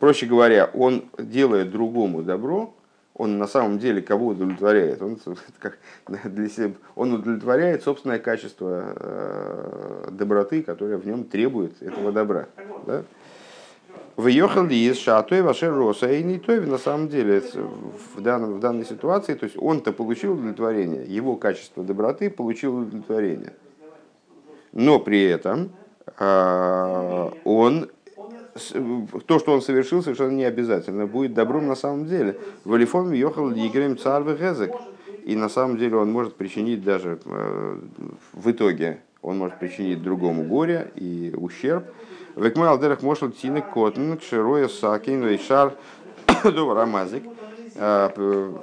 Проще 0.00 0.26
говоря, 0.26 0.68
он 0.74 1.04
делает 1.16 1.70
другому 1.70 2.22
добро, 2.22 2.74
он 3.14 3.38
на 3.38 3.46
самом 3.46 3.78
деле 3.78 4.02
кого 4.02 4.28
удовлетворяет? 4.28 5.00
Он, 5.00 5.16
как 5.60 5.78
для 6.24 6.48
себя, 6.48 6.72
он 6.96 7.12
удовлетворяет 7.12 7.84
собственное 7.84 8.18
качество 8.18 8.94
э, 8.96 10.08
доброты, 10.10 10.64
которое 10.64 10.96
в 10.96 11.06
нем 11.06 11.22
требует 11.22 11.80
этого 11.80 12.10
добра. 12.10 12.48
Да? 12.84 13.04
Выехал 14.16 14.64
ли 14.64 14.76
из 14.76 14.98
шатой 14.98 15.42
ваше 15.42 15.70
роса 15.70 16.10
и 16.10 16.22
не 16.22 16.38
той 16.38 16.60
на 16.66 16.78
самом 16.78 17.08
деле 17.08 17.42
в, 18.14 18.20
данном, 18.20 18.54
в 18.54 18.60
данной 18.60 18.84
ситуации, 18.84 19.34
то 19.34 19.44
есть 19.44 19.56
он-то 19.58 19.92
получил 19.92 20.34
удовлетворение, 20.34 21.04
его 21.06 21.36
качество 21.36 21.82
доброты 21.82 22.28
получил 22.28 22.76
удовлетворение. 22.76 23.54
Но 24.72 24.98
при 24.98 25.24
этом 25.24 25.70
э, 26.18 27.30
он 27.44 27.88
то, 29.26 29.38
что 29.38 29.52
он 29.52 29.62
совершил, 29.62 30.02
совершенно 30.02 30.32
не 30.32 30.44
обязательно 30.44 31.06
будет 31.06 31.32
добром 31.32 31.66
на 31.66 31.74
самом 31.74 32.06
деле. 32.06 32.38
Валифон 32.64 33.12
ехал 33.12 33.50
Игорем 33.50 33.96
царь 33.96 34.24
Гезек. 34.24 34.72
И 35.24 35.36
на 35.36 35.48
самом 35.48 35.78
деле 35.78 35.96
он 35.96 36.10
может 36.10 36.34
причинить 36.34 36.82
даже 36.82 37.20
э, 37.24 37.78
в 38.32 38.50
итоге 38.50 39.00
он 39.22 39.38
может 39.38 39.58
причинить 39.60 40.02
другому 40.02 40.42
горе 40.44 40.90
и 40.96 41.32
ущерб. 41.36 41.84
Векмой 42.36 42.68
алдерах 42.68 43.02
мошел 43.02 43.30
тины 43.30 43.60
котн, 43.60 44.16
кшироя 44.16 44.68
сакин, 44.68 45.22
вейшар, 45.24 45.74
рамазик. 46.44 47.24
А, 47.76 48.12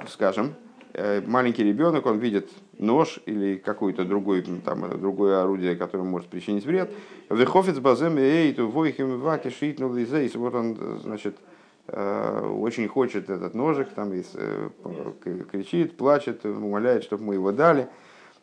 скажем, 0.08 0.54
э, 0.92 1.20
маленький 1.26 1.64
ребенок, 1.64 2.06
он 2.06 2.18
видит 2.18 2.50
нож 2.78 3.20
или 3.26 3.56
какое-то 3.56 4.04
другое, 4.04 4.44
там, 4.64 4.98
другое 4.98 5.42
орудие, 5.42 5.76
которое 5.76 6.04
может 6.04 6.28
причинить 6.28 6.64
вред. 6.64 6.90
Вехофец 7.28 7.78
базем 7.78 8.18
эйту 8.18 8.68
войхим 8.68 9.20
ваки 9.20 9.50
шитнул 9.50 9.96
изейс. 9.98 10.34
Вот 10.34 10.54
он, 10.54 10.76
значит, 11.02 11.36
э, 11.88 12.46
очень 12.46 12.88
хочет 12.88 13.30
этот 13.30 13.54
ножик, 13.54 13.88
там 13.90 14.12
э, 14.12 14.68
кричит, 15.50 15.96
плачет, 15.96 16.44
умоляет, 16.44 17.04
чтобы 17.04 17.24
мы 17.24 17.34
его 17.34 17.52
дали. 17.52 17.88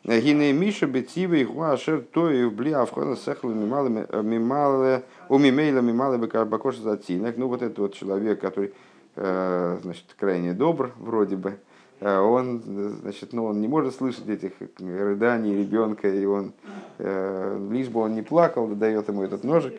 Гине 0.04 0.52
Миша 0.52 0.86
Бетивы 0.86 1.44
Хуашер 1.44 2.02
Тоев 2.02 2.52
Бли 2.52 2.72
Авхона 2.72 3.16
Сехла 3.16 3.50
Мимале 3.50 5.04
Умимейла 5.28 5.80
Мимале 5.80 6.18
Бакоша 6.18 6.80
Затинок. 6.80 7.36
Ну 7.36 7.48
вот 7.48 7.62
этот 7.62 7.78
вот 7.78 7.94
человек, 7.94 8.40
который 8.40 8.72
э, 9.16 9.78
значит, 9.82 10.04
крайне 10.18 10.54
добр 10.54 10.92
вроде 10.98 11.36
бы, 11.36 11.58
э, 12.00 12.18
он, 12.18 12.62
значит, 13.02 13.32
ну, 13.32 13.46
он 13.46 13.60
не 13.60 13.68
может 13.68 13.94
слышать 13.94 14.28
этих 14.28 14.52
рыданий 14.78 15.56
ребенка, 15.56 16.08
и 16.08 16.24
он, 16.24 16.52
э, 16.98 17.68
лишь 17.70 17.88
бы 17.88 18.00
он 18.00 18.14
не 18.14 18.22
плакал, 18.22 18.66
дает 18.68 19.08
ему 19.08 19.22
этот 19.22 19.44
ножик. 19.44 19.74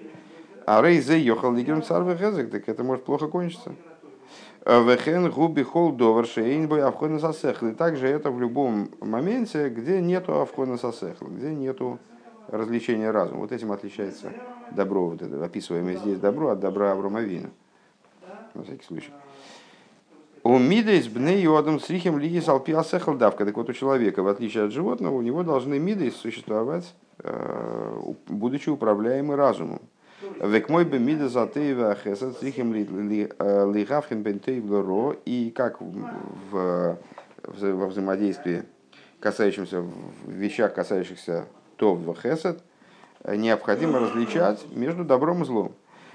А 0.65 0.81
Рейзе 0.81 1.19
ехал 1.19 1.53
Лигерм 1.53 1.81
Царвы 1.81 2.15
так 2.15 2.69
это 2.69 2.83
может 2.83 3.03
плохо 3.05 3.27
кончиться. 3.27 3.73
Вехен 4.69 5.31
губи 5.31 5.63
хол 5.63 5.93
довар 5.93 6.27
шейнбой 6.27 6.83
авхона 6.83 7.19
сасехл. 7.19 7.67
И 7.67 7.73
также 7.73 8.07
это 8.07 8.29
в 8.29 8.39
любом 8.39 8.89
моменте, 9.01 9.69
где 9.69 9.99
нету 9.99 10.39
авхона 10.39 10.77
сасехл, 10.77 11.25
где 11.25 11.55
нету 11.55 11.97
развлечения 12.47 13.09
разума. 13.09 13.39
Вот 13.41 13.51
этим 13.51 13.71
отличается 13.71 14.31
добро, 14.69 15.09
вот 15.09 15.23
это 15.23 15.43
описываемое 15.43 15.95
здесь 15.95 16.19
добро 16.19 16.49
от 16.49 16.59
добра 16.59 16.91
Авромавина. 16.91 17.49
На 18.53 18.63
всякий 18.63 18.85
случай. 18.85 19.11
У 20.43 20.59
мидейс 20.59 21.07
бней 21.07 21.41
йодом 21.41 21.79
с 21.79 21.89
рихем 21.89 22.19
лиги 22.19 22.39
салпиасехл 22.39 23.13
давка. 23.13 23.45
Так 23.45 23.57
вот 23.57 23.69
у 23.69 23.73
человека, 23.73 24.21
в 24.21 24.27
отличие 24.27 24.65
от 24.65 24.71
животного, 24.71 25.15
у 25.15 25.21
него 25.21 25.41
должны 25.41 25.79
мидейс 25.79 26.15
существовать, 26.15 26.93
э, 27.23 28.01
будучи 28.27 28.69
управляемы 28.69 29.35
разумом. 29.35 29.81
Век 30.39 30.69
мой 30.69 30.86
бы 30.86 31.00
мида 31.00 31.27
затеева 31.27 31.96
хесед 31.96 32.34
стрихим 32.34 32.74
лигавхин. 32.74 34.22
И 35.25 35.51
как 35.51 35.81
в, 35.81 36.98
во 37.41 37.88
взаимодействии, 37.88 38.63
касающемся 39.19 39.84
вещах, 40.25 40.74
касающихся 40.74 41.46
тов 41.75 42.00
в 42.00 42.15
хесед, 42.22 42.63
необходимо 43.25 44.00
различать 44.00 44.65
между 44.72 45.03
добром 45.03 45.41
и 45.41 45.46
злом. 45.46 45.74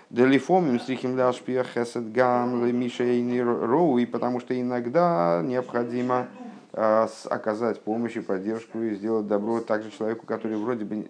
Делифомим 0.08 0.80
стрихим 0.80 1.18
ляшпия 1.18 1.62
хесед 1.62 2.10
гам 2.10 2.66
мишейни 2.74 3.40
роу, 3.40 3.98
и 3.98 4.06
потому 4.06 4.40
что 4.40 4.58
иногда 4.58 5.42
необходимо 5.44 6.28
оказать 6.72 7.82
помощь 7.82 8.16
и 8.16 8.20
поддержку 8.20 8.80
и 8.80 8.94
сделать 8.94 9.26
добро 9.26 9.60
также 9.60 9.90
человеку, 9.90 10.24
который 10.24 10.56
вроде 10.56 10.86
бы 10.86 11.08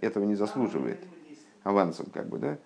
этого 0.00 0.22
не 0.22 0.36
заслуживает 0.36 1.00
авансом, 1.62 2.06
как 2.12 2.26
бы, 2.28 2.38
да, 2.38 2.58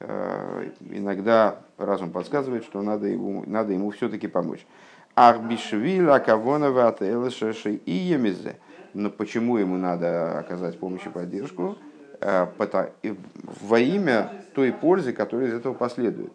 э, 0.00 0.70
иногда 0.90 1.60
разум 1.78 2.10
подсказывает, 2.10 2.64
что 2.64 2.82
надо 2.82 3.06
ему, 3.06 3.44
надо 3.46 3.72
ему 3.72 3.90
все-таки 3.90 4.26
помочь. 4.26 4.66
Арбишвил, 5.14 6.12
Акавонова, 6.12 6.88
Ателешеши 6.88 7.74
и 7.74 7.92
Емизе. 7.92 8.56
Но 8.94 9.10
почему 9.10 9.56
ему 9.56 9.76
надо 9.76 10.38
оказать 10.38 10.78
помощь 10.78 11.06
и 11.06 11.10
поддержку? 11.10 11.76
Э, 12.20 12.46
во 13.62 13.78
имя 13.78 14.32
той 14.54 14.72
пользы, 14.72 15.12
которая 15.12 15.48
из 15.48 15.54
этого 15.54 15.74
последует. 15.74 16.32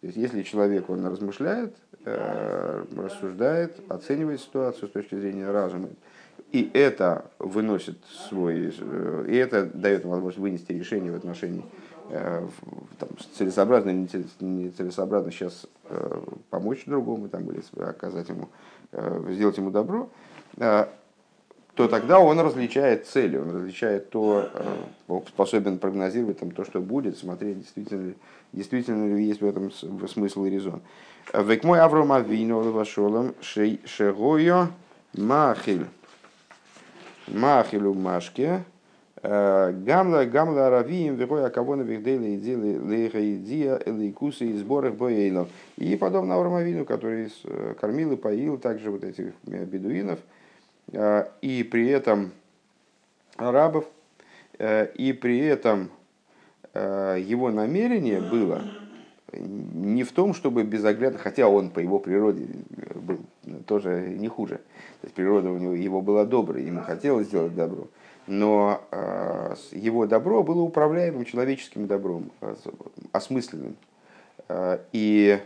То 0.00 0.06
есть, 0.06 0.16
если 0.16 0.42
человек 0.42 0.88
он 0.88 1.04
размышляет, 1.06 1.76
э, 2.04 2.84
рассуждает, 2.96 3.80
оценивает 3.90 4.40
ситуацию 4.40 4.88
с 4.88 4.92
точки 4.92 5.16
зрения 5.16 5.50
разума, 5.50 5.88
и 6.52 6.70
это 6.72 7.30
выносит 7.38 7.98
свой, 8.28 8.72
э, 8.78 9.26
и 9.28 9.36
это 9.36 9.66
дает 9.66 10.04
возможность 10.04 10.38
вынести 10.38 10.72
решение 10.72 11.12
в 11.12 11.16
отношении 11.16 11.62
э, 12.08 12.46
там, 12.98 13.08
целесообразно 13.34 13.90
или 13.90 14.08
нецелесообразно 14.40 15.30
сейчас 15.30 15.66
э, 15.90 16.20
помочь 16.48 16.84
другому 16.86 17.28
там, 17.28 17.50
или 17.50 17.60
оказать 17.82 18.28
ему, 18.28 18.48
сделать 19.28 19.58
ему 19.58 19.70
добро, 19.70 20.08
то 20.56 21.86
тогда 21.88 22.18
он 22.18 22.40
различает 22.40 23.06
цели, 23.06 23.36
он 23.36 23.54
различает 23.54 24.08
то, 24.08 24.48
способен 25.28 25.78
прогнозировать 25.78 26.38
там, 26.38 26.50
то, 26.50 26.64
что 26.64 26.80
будет, 26.80 27.18
смотреть, 27.18 27.58
действительно, 27.58 28.14
действительно 28.54 29.14
ли 29.14 29.24
есть 29.24 29.42
в 29.42 29.46
этом 29.46 29.70
смысл 30.08 30.46
и 30.46 30.50
резон. 30.50 30.80
Век 31.34 31.64
мой 31.64 31.80
Аврома 31.80 32.20
Вашолом 32.20 33.34
Шегойо 33.42 34.70
Махиль. 35.14 35.86
Махилу 37.32 37.94
Машке, 37.94 38.64
э, 39.22 39.72
Гамла 39.72 40.24
Гамла 40.24 40.70
Равиим 40.70 41.16
Верой 41.16 41.46
Акавона 41.46 41.82
Вихдейли 41.82 42.36
Идили 42.36 42.76
Лейха 42.78 43.20
Идия 43.20 43.80
Элейкусы 43.84 44.46
и 44.46 44.56
сборах 44.56 44.94
Боейлов. 44.94 45.48
И 45.76 45.96
подобно 45.96 46.36
Аврамовину, 46.36 46.84
который 46.84 47.32
э, 47.44 47.74
кормил 47.80 48.12
и 48.12 48.16
поил 48.16 48.58
также 48.58 48.90
вот 48.90 49.04
этих 49.04 49.32
бедуинов, 49.44 50.18
э, 50.92 51.24
и 51.42 51.62
при 51.62 51.88
этом 51.88 52.32
арабов, 53.36 53.84
и 54.58 55.16
при 55.22 55.38
этом 55.38 55.90
его 56.74 57.52
намерение 57.52 58.20
было 58.20 58.62
не 59.32 60.02
в 60.02 60.10
том, 60.10 60.34
чтобы 60.34 60.64
безоглядно, 60.64 61.20
хотя 61.20 61.46
он 61.46 61.70
по 61.70 61.78
его 61.78 62.00
природе 62.00 62.46
был 62.96 63.20
тоже 63.66 64.14
не 64.18 64.28
хуже. 64.28 64.56
То 65.00 65.04
есть 65.04 65.14
природа 65.14 65.50
у 65.50 65.58
него 65.58 65.74
его 65.74 66.00
была 66.00 66.24
доброй, 66.24 66.64
ему 66.64 66.82
хотелось 66.82 67.28
сделать 67.28 67.54
добро. 67.54 67.88
Но 68.26 68.82
э, 68.90 69.54
его 69.72 70.06
добро 70.06 70.42
было 70.42 70.60
управляемым 70.62 71.24
человеческим 71.24 71.86
добром, 71.86 72.30
осмысленным. 73.12 73.76
И 74.92 75.38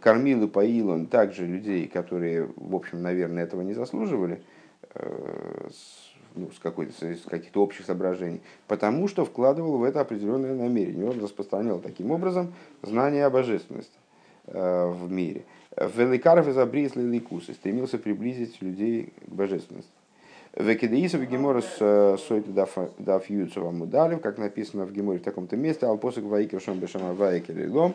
кормил 0.00 0.44
и 0.44 0.48
поил 0.48 0.90
он 0.90 1.06
также 1.06 1.46
людей, 1.46 1.86
которые, 1.86 2.48
в 2.56 2.74
общем, 2.74 3.02
наверное, 3.02 3.44
этого 3.44 3.60
не 3.60 3.74
заслуживали, 3.74 4.42
ну, 6.34 6.50
с, 6.50 6.58
какой-то, 6.58 6.92
с 6.92 7.22
каких-то 7.22 7.62
общих 7.62 7.84
соображений, 7.84 8.40
потому 8.68 9.08
что 9.08 9.24
вкладывал 9.24 9.78
в 9.78 9.84
это 9.84 10.00
определенное 10.00 10.54
намерение. 10.54 11.08
Он 11.08 11.20
распространял 11.20 11.78
таким 11.78 12.10
образом 12.10 12.54
знание 12.82 13.26
о 13.26 13.30
божественности 13.30 13.98
в 14.46 15.10
мире. 15.10 15.44
Великаров 15.76 16.48
из 16.48 16.56
Абрисла 16.56 17.00
и 17.00 17.52
стремился 17.52 17.98
приблизить 17.98 18.60
людей 18.62 19.12
к 19.26 19.32
божественности. 19.32 19.90
Векидеисов 20.56 21.22
Геморас 21.28 21.66
э, 21.80 22.16
Сойт 22.26 22.46
Даф 22.54 23.28
Юцева 23.28 23.70
Мудалев, 23.70 24.22
как 24.22 24.38
написано 24.38 24.86
в 24.86 24.92
Геморе 24.92 25.18
в 25.18 25.22
таком-то 25.22 25.54
месте, 25.56 25.84
Алпосок 25.84 26.24
Ваикер 26.24 26.62
Шом 26.62 26.78
Бешама 26.78 27.12
Ваикер 27.12 27.70
Лом, 27.70 27.94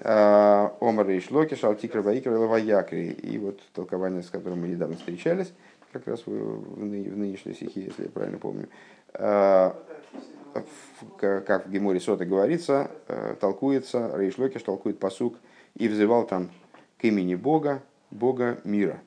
э, 0.00 0.68
Омар 0.80 1.08
и 1.10 1.20
Шлоки, 1.20 1.54
Шалтикр 1.54 2.00
Ваикер 2.00 2.32
Лаваякри. 2.32 3.12
И 3.12 3.38
вот 3.38 3.60
толкование, 3.72 4.24
с 4.24 4.30
которым 4.30 4.62
мы 4.62 4.68
недавно 4.68 4.96
встречались, 4.96 5.52
как 5.92 6.08
раз 6.08 6.26
в, 6.26 6.30
в, 6.30 6.84
ны, 6.84 7.08
в 7.08 7.16
нынешней 7.16 7.54
стихе, 7.54 7.82
если 7.82 8.02
я 8.02 8.08
правильно 8.08 8.38
помню. 8.38 8.68
А, 9.12 9.76
как 11.18 11.66
в 11.68 11.70
Геморе 11.70 12.00
Сота 12.00 12.24
говорится, 12.24 12.90
э, 13.06 13.36
толкуется, 13.40 14.10
Рейшлокиш 14.16 14.62
толкует 14.62 14.98
посук 14.98 15.36
и 15.76 15.86
взывал 15.86 16.26
там 16.26 16.50
имени 17.04 17.34
Бога, 17.34 17.82
Бога 18.10 18.58
мира. 18.64 19.02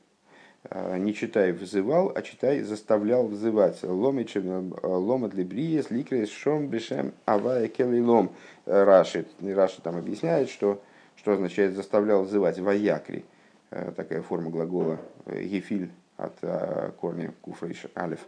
А, 0.69 0.97
не 0.97 1.13
читай 1.13 1.51
взывал, 1.51 2.11
а 2.13 2.21
читай 2.21 2.61
заставлял 2.61 3.27
взывать. 3.27 3.79
Э, 3.81 3.87
ломат 3.87 5.33
либриес 5.33 5.89
ликрес 5.89 6.29
шом 6.29 6.67
бешем 6.67 7.13
авая 7.25 7.71
лом. 7.79 8.31
Раши, 8.65 9.25
Раши 9.41 9.81
там 9.81 9.97
объясняет, 9.97 10.49
что, 10.49 10.81
что 11.15 11.33
означает 11.33 11.75
заставлял 11.75 12.23
взывать. 12.23 12.59
Ваякри, 12.59 13.25
э, 13.71 13.91
такая 13.95 14.21
форма 14.21 14.51
глагола 14.51 14.99
гефиль 15.25 15.89
от 16.17 16.33
э, 16.41 16.91
корня 16.99 17.33
куфрейш 17.41 17.87
алиф, 17.95 18.19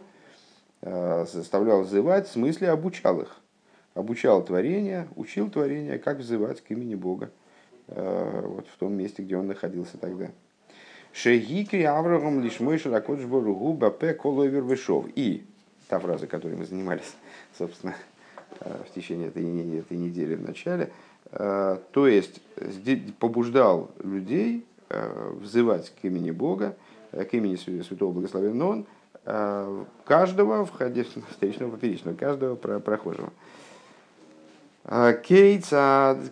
э, 0.82 1.26
заставлял 1.30 1.82
взывать, 1.82 2.28
в 2.28 2.32
смысле 2.32 2.70
обучал 2.70 3.20
их. 3.20 3.36
Обучал 3.94 4.44
творение, 4.44 5.08
учил 5.16 5.50
творение, 5.50 5.98
как 5.98 6.18
взывать 6.18 6.60
к 6.60 6.70
имени 6.70 6.94
Бога 6.94 7.26
э, 7.26 7.39
вот 7.94 8.66
в 8.68 8.78
том 8.78 8.94
месте, 8.94 9.22
где 9.22 9.36
он 9.36 9.46
находился 9.46 9.98
тогда. 9.98 10.30
Шегикри 11.12 11.82
Аврагам 11.82 12.40
лишь 12.40 12.60
мой 12.60 12.78
широкодж 12.78 13.24
боругу 13.26 13.72
бапе 13.72 14.14
коловер 14.14 14.62
вышов. 14.62 15.06
И 15.16 15.44
та 15.88 15.98
фраза, 15.98 16.26
которой 16.26 16.56
мы 16.56 16.64
занимались, 16.64 17.16
собственно, 17.58 17.96
в 18.60 18.94
течение 18.94 19.28
этой, 19.28 19.78
этой 19.78 19.96
недели 19.96 20.34
в 20.34 20.42
начале, 20.42 20.92
то 21.32 22.06
есть 22.06 22.40
побуждал 23.18 23.90
людей 24.02 24.64
взывать 25.40 25.92
к 26.00 26.04
имени 26.04 26.30
Бога, 26.30 26.76
Э, 27.12 27.24
к 27.24 27.34
имени 27.34 27.56
Святого 27.56 28.12
Благословенного 28.12 28.84
э, 29.24 29.84
каждого 30.04 30.64
входящего, 30.64 31.24
встречного, 31.30 31.72
поперечного, 31.72 32.14
каждого 32.16 32.54
прохожего. 32.54 33.32
Э, 34.92 35.14
Кейц, 35.22 35.68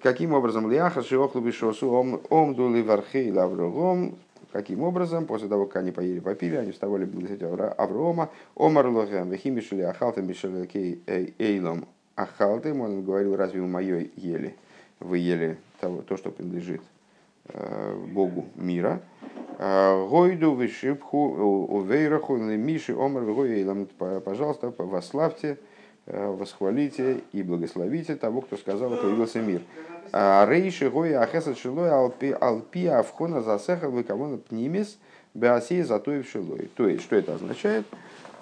каким 0.02 0.32
образом 0.32 0.68
Лиаха 0.68 1.04
Шиохлу 1.04 1.40
Бишосу 1.40 2.20
Омдули 2.28 2.82
Вархей 2.82 3.30
Лаврогом, 3.30 4.16
каким 4.50 4.82
образом, 4.82 5.26
после 5.26 5.46
того, 5.46 5.66
как 5.66 5.76
они 5.76 5.92
поели, 5.92 6.18
попили, 6.18 6.56
они 6.56 6.72
вставали 6.72 7.04
благословить 7.04 7.44
Аврома, 7.78 8.30
Омар 8.56 8.88
Лохем, 8.88 9.30
Вехимишили 9.30 9.82
Ахалтем 9.82 10.26
Бишелекей 10.26 11.00
Эйлом 11.38 11.86
Ахалтем, 12.16 12.80
он 12.80 13.04
говорил, 13.04 13.36
разве 13.36 13.60
вы 13.60 13.68
мое 13.68 14.08
ели? 14.16 14.56
Вы 14.98 15.18
ели 15.18 15.56
того, 15.80 16.02
то, 16.02 16.16
что 16.16 16.32
принадлежит 16.32 16.80
Богу 18.08 18.46
мира. 18.56 19.00
Гойду 19.56 20.56
вишипху 20.56 21.16
увейраху 21.68 22.36
миши 22.36 22.92
омар. 22.92 23.22
Пожалуйста, 24.20 24.74
вославьте, 24.76 25.48
э, 25.48 25.56
восхвалите 26.10 27.20
и 27.32 27.42
благословите 27.42 28.16
того, 28.16 28.40
кто 28.40 28.56
сказал, 28.56 28.90
появился 28.90 29.40
мир. 29.40 29.62
Рейши 30.12 30.90
гоя 30.90 31.20
ахесат 31.20 31.58
шилой 31.58 31.90
алпи 31.90 32.30
алпи 32.30 32.86
авхона 32.86 33.42
засехал 33.42 33.90
выкавона 33.90 34.38
пнимис 34.38 34.98
беасей 35.34 35.82
затоев 35.82 36.28
шилой. 36.28 36.70
То 36.76 36.88
есть, 36.88 37.04
что 37.04 37.16
это 37.16 37.34
означает? 37.34 37.86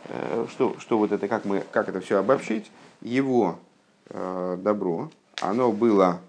Э, 0.08 0.46
что, 0.48 0.78
что 0.78 0.98
вот 0.98 1.12
это, 1.12 1.26
как, 1.26 1.44
мы, 1.44 1.62
как 1.72 1.88
это 1.88 2.00
все 2.00 2.18
обобщить? 2.18 2.70
Его 3.00 3.58
э, 4.10 4.58
добро, 4.60 5.10
оно 5.40 5.72
было 5.72 6.20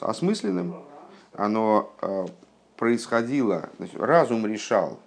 осмысленным, 0.00 0.76
оно 1.34 1.92
э, 2.00 2.26
происходило, 2.76 3.68
разум 3.94 4.46
решал, 4.46 4.98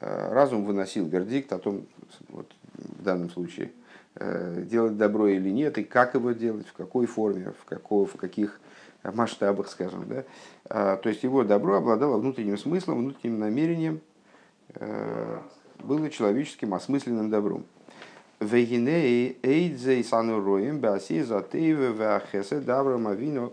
э, 0.00 0.32
разум 0.32 0.64
выносил 0.64 1.06
вердикт 1.06 1.52
о 1.52 1.58
том, 1.58 1.82
вот 2.28 2.52
в 2.74 3.02
данном 3.02 3.30
случае, 3.30 3.72
э, 4.16 4.62
делать 4.62 4.96
добро 4.96 5.28
или 5.28 5.50
нет, 5.50 5.78
и 5.78 5.84
как 5.84 6.14
его 6.14 6.32
делать, 6.32 6.66
в 6.66 6.72
какой 6.72 7.06
форме, 7.06 7.52
в, 7.60 7.64
какой, 7.64 8.06
в 8.06 8.16
каких 8.16 8.60
масштабах, 9.04 9.68
скажем. 9.68 10.04
Да? 10.08 10.96
То 10.96 11.08
есть 11.08 11.22
его 11.22 11.44
добро 11.44 11.76
обладало 11.76 12.18
внутренним 12.18 12.58
смыслом, 12.58 12.98
внутренним 12.98 13.38
намерением, 13.38 14.00
было 15.78 16.10
человеческим 16.10 16.74
осмысленным 16.74 17.30
добром. 17.30 17.64
Вегиней 18.40 19.38
эйдзей 19.42 20.04
сануроем 20.04 20.80
баси 20.80 21.22
затееве 21.22 21.90
вахесе 21.92 22.60
даврам 22.60 23.06
авину. 23.06 23.52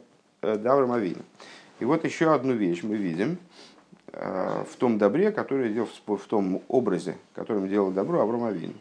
И 1.79 1.85
вот 1.85 2.03
еще 2.03 2.33
одну 2.33 2.53
вещь 2.53 2.83
мы 2.83 2.95
видим 2.95 3.31
э, 3.33 3.35
в 4.13 4.75
том 4.77 4.99
добре, 4.99 5.31
который 5.31 5.73
делал, 5.73 5.89
в 6.05 6.27
том 6.27 6.61
образе, 6.67 7.17
которым 7.33 7.67
делал 7.67 7.91
добро 7.91 8.21
Авраам 8.21 8.43
Авин. 8.43 8.75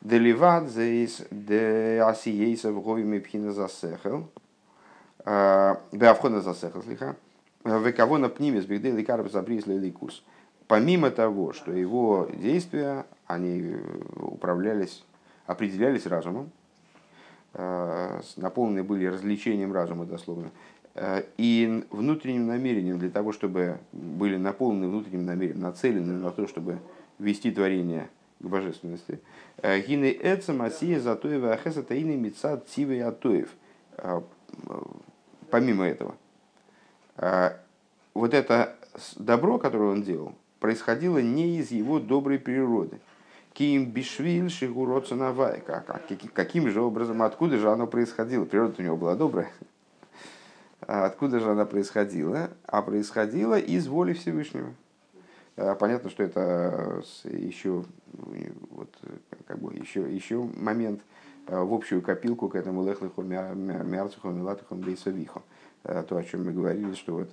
Деливат 0.00 0.70
зейс 0.70 1.22
де 1.30 2.00
асиейсов 2.02 2.82
говими 2.82 3.18
пхина 3.18 3.52
засехал. 3.52 4.28
Э, 5.26 5.76
Беавхона 5.92 6.40
засехал, 6.40 6.82
слиха. 6.82 7.16
Векавона 7.64 8.30
пнимес 8.30 8.64
бигдей 8.64 8.92
лекаров 8.92 9.30
забризли 9.30 9.74
ликус. 9.74 10.24
Помимо 10.66 11.10
того, 11.10 11.52
что 11.52 11.72
его 11.72 12.28
действия, 12.32 13.04
они 13.26 13.76
управлялись, 14.16 15.04
определялись 15.46 16.06
разумом, 16.06 16.50
э, 17.52 18.20
наполнены 18.36 18.82
были 18.82 19.04
развлечением 19.04 19.74
разума, 19.74 20.06
дословно, 20.06 20.50
Э, 20.50 20.79
и 21.36 21.84
внутренним 21.90 22.46
намерением 22.48 22.98
для 22.98 23.10
того, 23.10 23.32
чтобы 23.32 23.78
были 23.92 24.36
наполнены 24.36 24.88
внутренним 24.88 25.24
намерением, 25.24 25.60
нацелены 25.60 26.14
на 26.14 26.30
то, 26.30 26.46
чтобы 26.48 26.78
вести 27.18 27.50
творение 27.50 28.08
к 28.40 28.46
божественности. 28.46 29.20
Э, 29.58 29.80
Гины 29.80 30.16
эцем 30.20 30.62
асия 30.62 30.98
затоева 30.98 31.52
ахеса 31.52 31.82
таины 31.82 32.16
мецад 32.16 32.68
цивы 32.68 33.00
атоев. 33.02 33.50
Э, 33.98 34.20
помимо 35.50 35.84
этого, 35.86 36.14
вот 38.14 38.34
это 38.34 38.76
добро, 39.16 39.58
которое 39.58 39.90
он 39.90 40.02
делал, 40.02 40.34
происходило 40.58 41.18
не 41.18 41.58
из 41.58 41.70
его 41.70 42.00
доброй 42.00 42.38
природы. 42.38 42.98
Ким 43.52 43.90
бишвиль 43.90 44.48
шигуроца 44.48 45.16
навайка. 45.16 45.84
Каким 46.32 46.70
же 46.70 46.80
образом, 46.80 47.22
откуда 47.22 47.58
же 47.58 47.70
оно 47.70 47.86
происходило? 47.86 48.44
Природа 48.44 48.76
у 48.78 48.82
него 48.82 48.96
была 48.96 49.16
добрая. 49.16 49.50
А 50.86 51.04
откуда 51.04 51.40
же 51.40 51.50
она 51.50 51.64
происходила? 51.66 52.50
А 52.66 52.82
происходила 52.82 53.58
из 53.58 53.86
воли 53.86 54.12
Всевышнего. 54.12 54.74
А 55.56 55.74
понятно, 55.74 56.10
что 56.10 56.22
это 56.22 57.02
еще, 57.24 57.84
вот, 58.70 58.94
как 59.46 59.58
бы 59.58 59.74
еще, 59.74 60.10
еще 60.10 60.48
момент 60.56 61.02
а, 61.46 61.64
в 61.64 61.74
общую 61.74 62.00
копилку 62.00 62.48
к 62.48 62.54
этому 62.54 62.86
лехлиху 62.86 63.22
мярцуху 63.22 64.30
милатуху 64.30 64.74
бейсавиху. 64.74 65.42
То, 65.82 66.16
о 66.16 66.22
чем 66.22 66.44
мы 66.44 66.52
говорили, 66.52 66.94
что 66.94 67.14
вот 67.14 67.30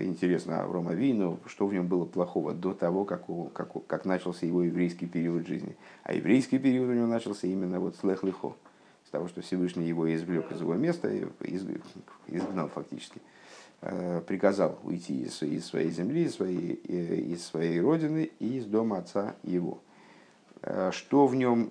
интересно 0.00 0.62
Аврома 0.62 0.94
Вину, 0.94 1.38
что 1.46 1.66
в 1.66 1.74
нем 1.74 1.88
было 1.88 2.04
плохого 2.04 2.54
до 2.54 2.72
того, 2.72 3.04
как, 3.04 3.24
как, 3.52 3.72
как 3.86 4.04
начался 4.04 4.46
его 4.46 4.62
еврейский 4.62 5.06
период 5.06 5.46
жизни. 5.46 5.76
А 6.04 6.14
еврейский 6.14 6.58
период 6.58 6.88
у 6.88 6.92
него 6.92 7.06
начался 7.06 7.46
именно 7.46 7.80
вот 7.80 7.96
с 7.96 8.04
лехлиху 8.04 8.56
с 9.06 9.10
того, 9.10 9.28
что 9.28 9.40
Всевышний 9.40 9.86
его 9.86 10.12
извлек 10.12 10.50
из 10.50 10.60
его 10.60 10.74
места, 10.74 11.10
изгнал 12.26 12.68
фактически, 12.68 13.20
э, 13.82 14.20
приказал 14.26 14.78
уйти 14.82 15.22
из, 15.22 15.42
из 15.42 15.66
своей 15.66 15.90
земли, 15.90 16.24
из 16.24 16.34
своей, 16.34 16.80
э, 16.88 17.14
из 17.14 17.44
своей 17.44 17.80
родины 17.80 18.30
и 18.40 18.58
из 18.58 18.64
дома 18.64 18.98
отца 18.98 19.36
его. 19.42 19.78
Что 20.90 21.28
в 21.28 21.36
нем, 21.36 21.70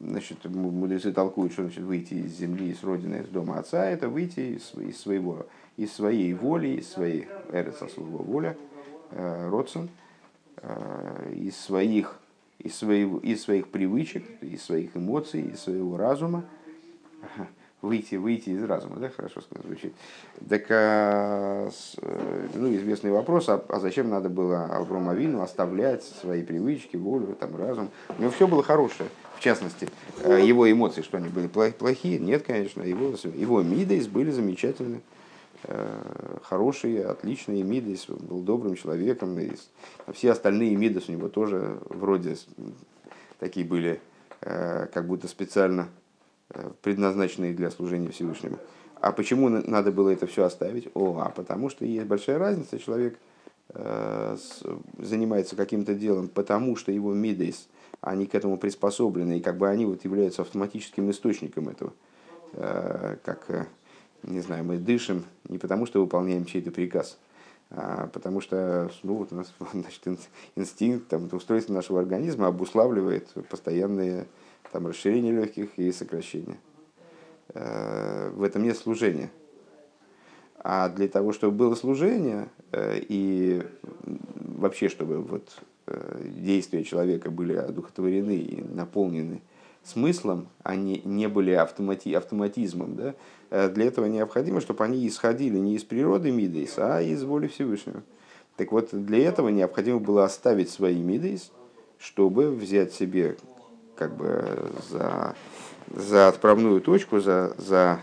значит, 0.00 0.46
мудрецы 0.46 1.12
толкуют, 1.12 1.52
что 1.52 1.62
значит 1.62 1.82
выйти 1.82 2.14
из 2.14 2.38
земли, 2.38 2.70
из 2.70 2.82
родины, 2.82 3.16
из 3.16 3.28
дома 3.28 3.58
отца, 3.58 3.84
это 3.84 4.08
выйти 4.08 4.56
из, 4.56 4.72
из 4.80 4.98
своего, 4.98 5.46
из 5.76 5.92
своей 5.92 6.32
воли, 6.32 6.68
из 6.68 6.88
своей 6.88 7.28
эрца, 7.52 7.86
своего 7.88 8.18
воля, 8.18 8.56
родсон, 9.10 9.90
из 11.34 11.54
своих, 11.56 12.18
из, 12.58 12.76
своего, 12.76 13.18
из 13.18 13.42
своих 13.42 13.68
привычек, 13.68 14.24
из 14.40 14.62
своих 14.62 14.96
эмоций, 14.96 15.42
из 15.42 15.60
своего 15.60 15.98
разума, 15.98 16.44
выйти, 17.82 18.16
выйти 18.16 18.50
из 18.50 18.62
разума, 18.64 18.96
да, 18.96 19.08
хорошо 19.08 19.40
звучит. 19.64 19.94
Так, 20.48 20.66
а, 20.70 21.70
э, 21.98 22.48
ну, 22.54 22.74
известный 22.74 23.10
вопрос, 23.10 23.48
а, 23.48 23.64
а 23.68 23.80
зачем 23.80 24.10
надо 24.10 24.28
было 24.28 24.64
Аврому 24.66 25.10
Авину 25.10 25.40
оставлять 25.40 26.04
свои 26.04 26.42
привычки, 26.42 26.96
волю, 26.96 27.36
там, 27.38 27.56
разум? 27.56 27.90
У 28.18 28.20
него 28.20 28.30
все 28.30 28.46
было 28.46 28.62
хорошее, 28.62 29.08
в 29.36 29.40
частности, 29.40 29.88
э, 30.22 30.40
его 30.44 30.70
эмоции, 30.70 31.02
что 31.02 31.16
они 31.16 31.28
были 31.28 31.46
плохие? 31.46 32.18
Нет, 32.18 32.44
конечно, 32.46 32.82
его, 32.82 33.14
его 33.34 33.62
мидейс 33.62 34.06
были 34.08 34.30
замечательны, 34.30 35.00
э, 35.64 36.38
хорошие, 36.42 37.06
отличные 37.06 37.62
мидейс, 37.62 38.06
был 38.08 38.40
добрым 38.40 38.74
человеком, 38.74 39.38
и 39.38 39.52
все 40.12 40.32
остальные 40.32 40.76
мидейс 40.76 41.08
у 41.08 41.12
него 41.12 41.28
тоже 41.28 41.78
вроде 41.88 42.36
такие 43.38 43.64
были, 43.64 44.00
как 44.40 45.06
будто 45.06 45.28
специально 45.28 45.88
предназначенные 46.82 47.54
для 47.54 47.70
служения 47.70 48.10
Всевышнему. 48.10 48.58
А 49.00 49.12
почему 49.12 49.48
надо 49.48 49.92
было 49.92 50.10
это 50.10 50.26
все 50.26 50.44
оставить? 50.44 50.88
О, 50.94 51.22
а 51.24 51.30
потому 51.30 51.70
что 51.70 51.84
есть 51.84 52.06
большая 52.06 52.38
разница. 52.38 52.78
Человек 52.78 53.18
э, 53.70 54.36
занимается 54.98 55.56
каким-то 55.56 55.94
делом, 55.94 56.28
потому 56.28 56.76
что 56.76 56.92
его 56.92 57.14
мидейс, 57.14 57.68
они 58.02 58.26
к 58.26 58.34
этому 58.34 58.58
приспособлены, 58.58 59.38
и 59.38 59.40
как 59.40 59.56
бы 59.56 59.68
они 59.68 59.86
вот 59.86 60.04
являются 60.04 60.42
автоматическим 60.42 61.10
источником 61.10 61.70
этого. 61.70 61.94
Э, 62.52 63.16
как, 63.24 63.44
э, 63.48 63.64
не 64.22 64.40
знаю, 64.40 64.64
мы 64.64 64.76
дышим 64.76 65.24
не 65.48 65.56
потому, 65.56 65.86
что 65.86 66.02
выполняем 66.02 66.44
чей-то 66.44 66.70
приказ, 66.70 67.18
а 67.70 68.08
потому 68.08 68.42
что 68.42 68.90
ну, 69.02 69.14
вот 69.14 69.32
у 69.32 69.36
нас 69.36 69.50
значит, 69.72 70.02
инстинкт, 70.56 71.08
там, 71.08 71.26
устройство 71.32 71.72
нашего 71.72 72.00
организма 72.00 72.48
обуславливает 72.48 73.28
постоянные 73.48 74.26
там 74.72 74.86
расширение 74.86 75.32
легких 75.32 75.70
и 75.76 75.90
сокращение. 75.92 76.58
Э, 77.54 78.30
в 78.34 78.42
этом 78.42 78.62
нет 78.62 78.76
служения. 78.76 79.30
А 80.62 80.88
для 80.88 81.08
того, 81.08 81.32
чтобы 81.32 81.56
было 81.56 81.74
служение 81.74 82.48
э, 82.72 83.00
и 83.08 83.62
вообще, 84.36 84.88
чтобы 84.88 85.18
вот 85.22 85.58
э, 85.86 86.22
действия 86.36 86.84
человека 86.84 87.30
были 87.30 87.54
одухотворены 87.54 88.36
и 88.36 88.62
наполнены 88.62 89.40
смыслом, 89.82 90.48
они 90.62 91.00
не 91.04 91.26
были 91.28 91.52
автомати, 91.52 92.12
автоматизмом, 92.12 92.96
да, 92.96 93.68
для 93.70 93.86
этого 93.86 94.04
необходимо, 94.04 94.60
чтобы 94.60 94.84
они 94.84 95.08
исходили 95.08 95.56
не 95.58 95.74
из 95.74 95.84
природы 95.84 96.30
Мидейс, 96.30 96.74
а 96.76 97.00
из 97.00 97.24
воли 97.24 97.48
Всевышнего. 97.48 98.02
Так 98.56 98.72
вот, 98.72 98.90
для 98.92 99.26
этого 99.26 99.48
необходимо 99.48 99.98
было 99.98 100.24
оставить 100.24 100.68
свои 100.68 101.00
Мидейс, 101.02 101.50
чтобы 101.98 102.50
взять 102.50 102.92
себе 102.92 103.38
как 104.00 104.16
бы 104.16 104.58
за, 104.88 105.34
за 105.94 106.28
отправную 106.28 106.80
точку, 106.80 107.20
за, 107.20 107.52
за 107.58 108.00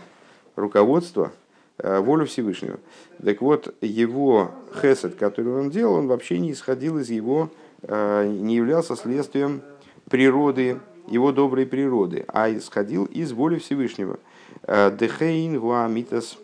руководство 0.54 1.32
э, 1.78 1.98
волю 1.98 2.24
Всевышнего. 2.24 2.78
Так 3.22 3.42
вот, 3.42 3.74
его 3.80 4.52
хесед, 4.80 5.16
который 5.16 5.52
он 5.52 5.70
делал, 5.70 5.94
он 5.94 6.06
вообще 6.06 6.38
не 6.38 6.52
исходил 6.52 6.98
из 7.00 7.10
его, 7.10 7.50
э, 7.82 8.28
не 8.28 8.54
являлся 8.54 8.94
следствием 8.94 9.60
природы, 10.08 10.78
его 11.08 11.32
доброй 11.32 11.66
природы, 11.66 12.24
а 12.28 12.48
исходил 12.48 13.06
из 13.06 13.32
воли 13.32 13.58
Всевышнего. 13.58 14.20
Э, 14.62 14.96
Дехейн 14.96 15.58
гуамитас 15.58 16.38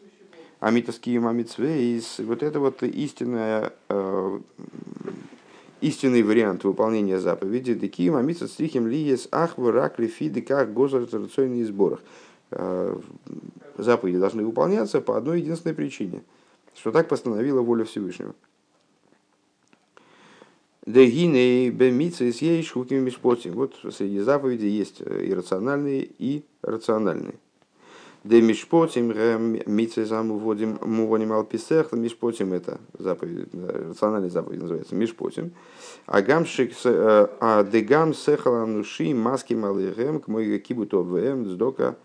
амитас 0.58 0.98
кием 0.98 1.28
амитсвейс. 1.28 2.18
Вот 2.18 2.42
это 2.42 2.58
вот 2.58 2.82
истинная 2.82 3.72
истинный 5.84 6.22
вариант 6.22 6.64
выполнения 6.64 7.20
заповеди. 7.20 7.74
Дикие 7.74 8.10
мамица 8.10 8.48
стрихим 8.48 8.86
лиес 8.86 9.28
ахвы 9.30 9.70
рак 9.70 9.98
лифиды 9.98 10.40
как 10.40 10.72
гозар 10.72 11.04
традиционных 11.06 11.66
сборах. 11.66 12.00
Э, 12.50 12.98
заповеди 13.76 14.18
должны 14.18 14.44
выполняться 14.44 15.02
по 15.02 15.16
одной 15.18 15.40
единственной 15.40 15.74
причине, 15.74 16.22
что 16.74 16.90
так 16.90 17.08
постановила 17.08 17.60
воля 17.60 17.84
Всевышнего. 17.84 18.34
Дегиней 20.86 21.70
бемицы 21.70 22.32
с 22.32 22.40
ей 22.40 22.62
шукими. 22.62 23.12
Вот 23.50 23.74
среди 23.90 24.20
заповедей 24.20 24.70
есть 24.70 25.02
иррациональные 25.02 26.08
и 26.18 26.44
рациональные. 26.62 27.34
Де 28.24 28.40
мишпотим 28.40 29.12
мицезам 29.66 30.30
уводим 30.30 30.78
мувоним 30.80 31.32
алписех, 31.32 31.92
мишпотим 31.92 32.54
это 32.54 32.78
заповедь, 32.98 33.48
рациональная 33.52 34.30
заповедь 34.30 34.62
называется 34.62 34.94
мишпотим. 34.94 35.52
А 36.06 36.22
гамшик, 36.22 36.72
а 36.84 37.64
дегам 37.64 38.14
сехала 38.14 38.64
нуши 38.64 39.14
маски 39.14 39.52
малыгем 39.52 40.20
к 40.20 40.28
мой 40.28 40.58
кибуто 40.58 41.02
вм 41.02 41.50
сдока 41.50 41.96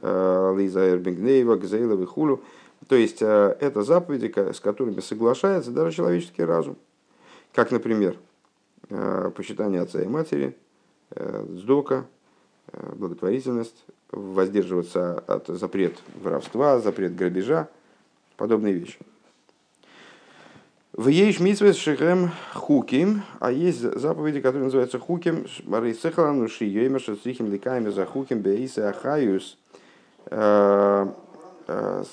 лиза 0.00 0.90
эрбингнеева 0.90 1.56
гзейла 1.56 1.94
вихулю. 1.94 2.40
То 2.86 2.94
есть 2.94 3.20
это 3.20 3.82
заповеди, 3.82 4.32
с 4.52 4.60
которыми 4.60 5.00
соглашается 5.00 5.72
даже 5.72 5.96
человеческий 5.96 6.44
разум. 6.44 6.76
Как, 7.52 7.72
например, 7.72 8.16
почитание 9.34 9.80
отца 9.80 10.00
и 10.02 10.06
матери, 10.06 10.56
сдока, 11.10 12.06
благотворительность, 12.72 13.84
воздерживаться 14.10 15.18
от 15.26 15.46
запрет 15.48 15.94
воровства, 16.20 16.78
запрет 16.80 17.16
грабежа, 17.16 17.68
подобные 18.36 18.74
вещи. 18.74 18.98
В 20.92 21.08
ейш 21.08 21.40
митвес 21.40 21.76
шихем 21.76 22.30
хуким, 22.52 23.22
а 23.40 23.50
есть 23.50 23.80
заповеди, 23.80 24.40
которые 24.40 24.64
называются 24.64 25.00
хуким, 25.00 25.46
барейсехалану 25.64 26.48
шиейма 26.48 27.00
шацрихим 27.00 27.50
ликами 27.50 27.90
за 27.90 28.06
хуким 28.06 28.40
бейса 28.40 28.90
ахаюс, 28.90 29.58
э, 30.26 31.06
э, 31.66 32.04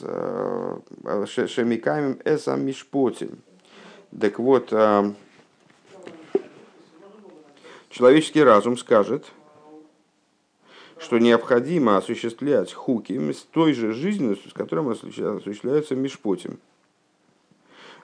э, 0.00 1.26
шемикаемим 1.26 2.20
эсам 2.24 2.64
мишпотим. 2.64 3.38
Так 4.18 4.38
вот, 4.38 4.70
человеческий 7.90 8.42
разум 8.42 8.78
скажет– 8.78 9.26
что 11.02 11.18
необходимо 11.18 11.96
осуществлять 11.96 12.72
хуки 12.72 13.32
с 13.32 13.42
той 13.42 13.72
же 13.72 13.92
жизненностью, 13.92 14.50
с 14.50 14.54
которой 14.54 14.92
осуществляются 14.92 15.96
мишпотим. 15.96 16.58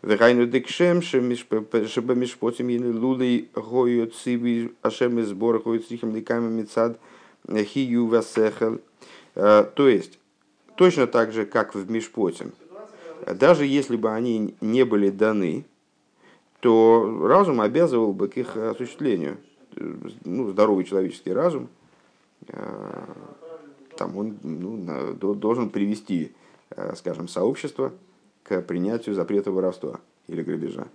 Вехайну 0.03 0.47
декшем, 0.47 1.03
чтобы 1.03 2.15
мишпотим 2.15 2.69
ины 2.69 2.93
лулей 2.93 3.51
гою 3.55 4.09
циви 4.09 4.73
ашем 4.83 5.19
из 5.21 5.29
сбора 5.29 5.61
гою 5.61 5.81
цихим 5.81 6.15
ликами 6.15 6.49
мецад 6.49 6.99
хию 7.49 8.07
васехел. 8.07 8.81
Э, 9.35 9.65
то 9.75 9.89
есть, 9.89 10.19
точно 10.77 11.07
так 11.07 11.33
же, 11.33 11.47
как 11.47 11.75
в 11.75 11.91
мишпотим, 11.91 12.53
даже 13.27 13.65
если 13.65 13.97
бы 13.97 14.11
они 14.11 14.55
не 14.61 14.85
были 14.85 15.11
даны, 15.11 15.65
то 16.61 17.27
разум 17.27 17.61
обязывал 17.61 18.13
бы 18.13 18.29
к 18.29 18.37
их 18.37 18.57
осуществлению. 18.57 19.39
Ну, 20.25 20.51
здоровый 20.51 20.85
человеческий 20.85 21.33
разум– 21.33 21.69
Э, 21.78 21.78
там 23.99 24.17
он 24.17 24.39
ну, 24.43 25.15
должен 25.35 25.71
привести, 25.71 26.33
э, 26.71 26.95
скажем, 26.95 27.29
сообщество 27.29 27.93
к 28.45 28.63
принятию 28.63 29.15
запрета 29.15 29.51
воровства 29.51 30.01
или 30.29 30.43
грабежа. 30.43 30.87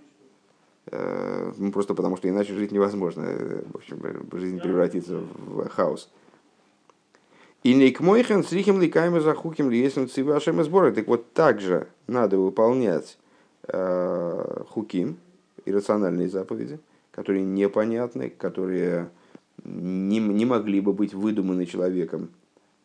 Э, 0.86 1.52
ну, 1.56 1.70
просто 1.70 1.94
потому, 1.94 2.16
что 2.16 2.28
иначе 2.28 2.54
жить 2.54 2.72
невозможно. 2.72 3.24
В 3.72 3.76
общем, 3.76 4.00
жизнь 4.32 4.58
превратится 4.58 5.18
в 5.18 5.68
хаос. 5.68 6.10
И 7.62 7.74
не 7.74 7.90
к 7.90 8.00
мойхен 8.00 8.42
с 8.42 8.52
рихим 8.52 8.80
ликаем 8.80 9.20
захуким 9.20 9.70
ли 9.70 9.78
есть 9.78 10.12
цивашем 10.12 10.62
сборы. 10.64 10.92
Так 10.92 11.06
вот, 11.06 11.32
также 11.32 11.88
надо 12.06 12.38
выполнять 12.38 13.18
э, 13.68 14.62
хуким, 14.68 15.18
иррациональные 15.64 16.28
заповеди, 16.28 16.78
которые 17.10 17.44
непонятны, 17.44 18.28
которые 18.28 19.08
не, 19.62 20.18
не 20.18 20.44
могли 20.44 20.80
бы 20.80 20.92
быть 20.92 21.14
выдуманы 21.14 21.66
человеком, 21.66 22.30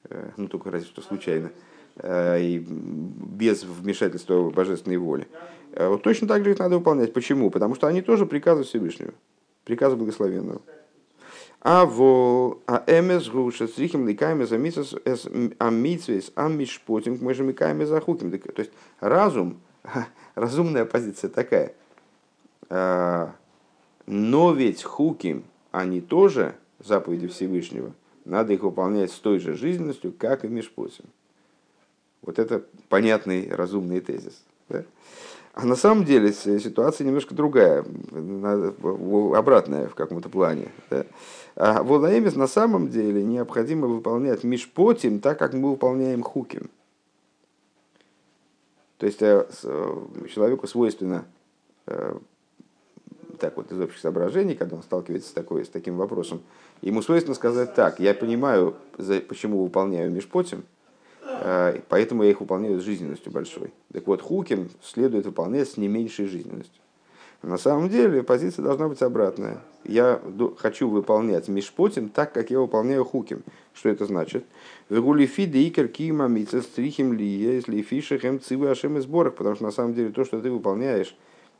э, 0.09 0.31
ну 0.37 0.47
только 0.47 0.71
разве 0.71 0.87
что 0.87 1.01
случайно, 1.01 1.51
э, 1.97 2.41
и 2.41 2.59
без 2.59 3.63
вмешательства 3.63 4.49
божественной 4.49 4.97
воли. 4.97 5.27
Э, 5.73 5.87
вот 5.87 6.03
точно 6.03 6.27
так 6.27 6.43
же 6.43 6.51
их 6.51 6.59
надо 6.59 6.77
выполнять. 6.77 7.13
Почему? 7.13 7.49
Потому 7.49 7.75
что 7.75 7.87
они 7.87 8.01
тоже 8.01 8.25
приказы 8.25 8.63
Всевышнего, 8.63 9.13
приказы 9.65 9.95
благословенного. 9.95 10.61
А 11.61 11.85
в 11.85 12.59
а 12.67 12.83
эмес 12.87 13.27
гуша 13.27 13.67
стрихим 13.67 14.07
ликами 14.07 14.45
за 14.45 14.57
мисас 14.57 14.95
эс 15.03 15.27
амитсвес 15.57 16.31
амишпотим 16.35 17.17
к 17.17 17.21
можем 17.21 17.47
миками 17.47 17.83
за 17.83 17.99
хуким. 17.99 18.31
То 18.31 18.61
есть 18.61 18.71
разум, 19.01 19.59
разумная 20.35 20.85
позиция 20.85 21.29
такая. 21.29 21.73
Но 22.69 24.53
ведь 24.53 24.83
хуким, 24.83 25.43
они 25.71 26.01
тоже 26.01 26.55
заповеди 26.79 27.27
Всевышнего, 27.27 27.93
надо 28.25 28.53
их 28.53 28.63
выполнять 28.63 29.11
с 29.11 29.19
той 29.19 29.39
же 29.39 29.55
жизненностью, 29.55 30.13
как 30.17 30.45
и 30.45 30.47
Мишпосим. 30.47 31.05
Вот 32.21 32.37
это 32.37 32.63
понятный, 32.89 33.49
разумный 33.49 34.01
тезис. 34.01 34.43
Да? 34.67 34.83
А 35.53 35.65
на 35.65 35.75
самом 35.75 36.05
деле 36.05 36.31
ситуация 36.31 37.05
немножко 37.05 37.33
другая, 37.33 37.83
обратная 39.35 39.87
в 39.87 39.95
каком-то 39.95 40.29
плане. 40.29 40.69
Да? 40.89 41.05
А 41.55 41.83
Волаэмис 41.83 42.35
на 42.35 42.47
самом 42.47 42.89
деле 42.89 43.23
необходимо 43.23 43.87
выполнять 43.87 44.43
мишпотим 44.43 45.19
так, 45.19 45.39
как 45.39 45.53
мы 45.53 45.71
выполняем 45.71 46.23
хуким. 46.23 46.69
То 48.97 49.05
есть 49.05 49.21
э, 49.21 49.47
э, 49.63 50.05
человеку 50.33 50.67
свойственно 50.67 51.25
э, 51.87 52.17
так 53.39 53.57
вот 53.57 53.71
из 53.71 53.79
общих 53.79 53.99
соображений, 53.99 54.55
когда 54.55 54.75
он 54.75 54.83
сталкивается 54.83 55.29
с, 55.29 55.33
такой, 55.33 55.65
с 55.65 55.69
таким 55.69 55.97
вопросом, 55.97 56.41
ему 56.81 57.01
свойственно 57.01 57.35
сказать 57.35 57.73
так, 57.75 57.99
я 57.99 58.13
понимаю, 58.13 58.75
почему 58.97 59.63
выполняю 59.63 60.11
мишпотим, 60.11 60.63
поэтому 61.89 62.23
я 62.23 62.31
их 62.31 62.41
выполняю 62.41 62.79
с 62.79 62.83
жизненностью 62.83 63.31
большой. 63.31 63.71
Так 63.93 64.07
вот, 64.07 64.21
хуким 64.21 64.69
следует 64.83 65.25
выполнять 65.25 65.69
с 65.69 65.77
не 65.77 65.87
меньшей 65.87 66.25
жизненностью. 66.25 66.81
На 67.41 67.57
самом 67.57 67.87
деле 67.87 68.21
позиция 68.21 68.63
должна 68.63 68.89
быть 68.89 69.01
обратная. 69.01 69.59
Я 69.85 70.21
хочу 70.57 70.89
выполнять 70.89 71.47
мишпотим 71.47 72.09
так, 72.09 72.33
как 72.33 72.51
я 72.51 72.59
выполняю 72.59 73.05
хуким. 73.05 73.43
Что 73.73 73.87
это 73.87 74.05
значит? 74.05 74.43
Вегулифи 74.89 75.45
дейкер 75.45 75.87
кима 75.87 76.27
митцес 76.27 76.65
трихим 76.65 77.13
ли 77.13 77.25
если 77.25 77.81
фишехем 77.81 78.41
цивы 78.41 78.69
ашем 78.69 79.01
сборах. 79.01 79.35
Потому 79.35 79.55
что 79.55 79.63
на 79.63 79.71
самом 79.71 79.93
деле 79.93 80.09
то, 80.09 80.25
что 80.25 80.41
ты 80.41 80.51
выполняешь 80.51 81.15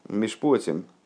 мишпотим, 0.09 0.79
э, 0.79 0.81
э, 0.81 0.98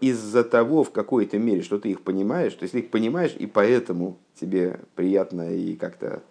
из-за 0.00 0.44
того, 0.44 0.84
в 0.84 0.90
какой-то 0.90 1.38
мере, 1.38 1.62
что 1.62 1.78
ты 1.78 1.90
их 1.90 2.02
понимаешь, 2.02 2.54
то 2.54 2.62
есть 2.62 2.72
ты 2.72 2.80
их 2.80 2.90
понимаешь, 2.90 3.34
и 3.38 3.46
поэтому 3.46 4.18
тебе 4.40 4.80
приятно 4.94 5.52
и 5.52 5.76
как-то, 5.76 6.22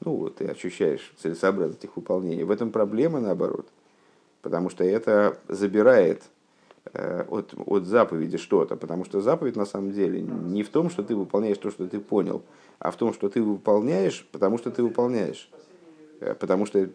ну 0.00 0.16
вот, 0.16 0.36
ты 0.36 0.46
ощущаешь 0.46 1.12
целесообразность 1.18 1.84
их 1.84 1.96
выполнения. 1.96 2.44
В 2.44 2.50
этом 2.50 2.70
проблема, 2.70 3.20
наоборот. 3.20 3.66
Потому 4.42 4.70
что 4.70 4.84
это 4.84 5.38
забирает 5.48 6.22
э, 6.92 7.24
от, 7.28 7.54
от 7.54 7.84
заповеди 7.84 8.36
что-то, 8.38 8.76
потому 8.76 9.04
что 9.04 9.20
заповедь 9.20 9.56
на 9.56 9.66
самом 9.66 9.92
деле 9.92 10.20
не 10.22 10.62
в 10.62 10.68
том, 10.68 10.90
что 10.90 11.02
ты 11.02 11.16
выполняешь 11.16 11.58
то, 11.58 11.70
что 11.70 11.88
ты 11.88 11.98
понял, 11.98 12.42
а 12.78 12.90
в 12.90 12.96
том, 12.96 13.12
что 13.12 13.28
ты 13.28 13.42
выполняешь, 13.42 14.26
потому 14.32 14.58
что 14.58 14.70
ты 14.70 14.82
выполняешь, 14.82 15.50
э, 15.52 15.65
потому 16.38 16.66
что 16.66 16.88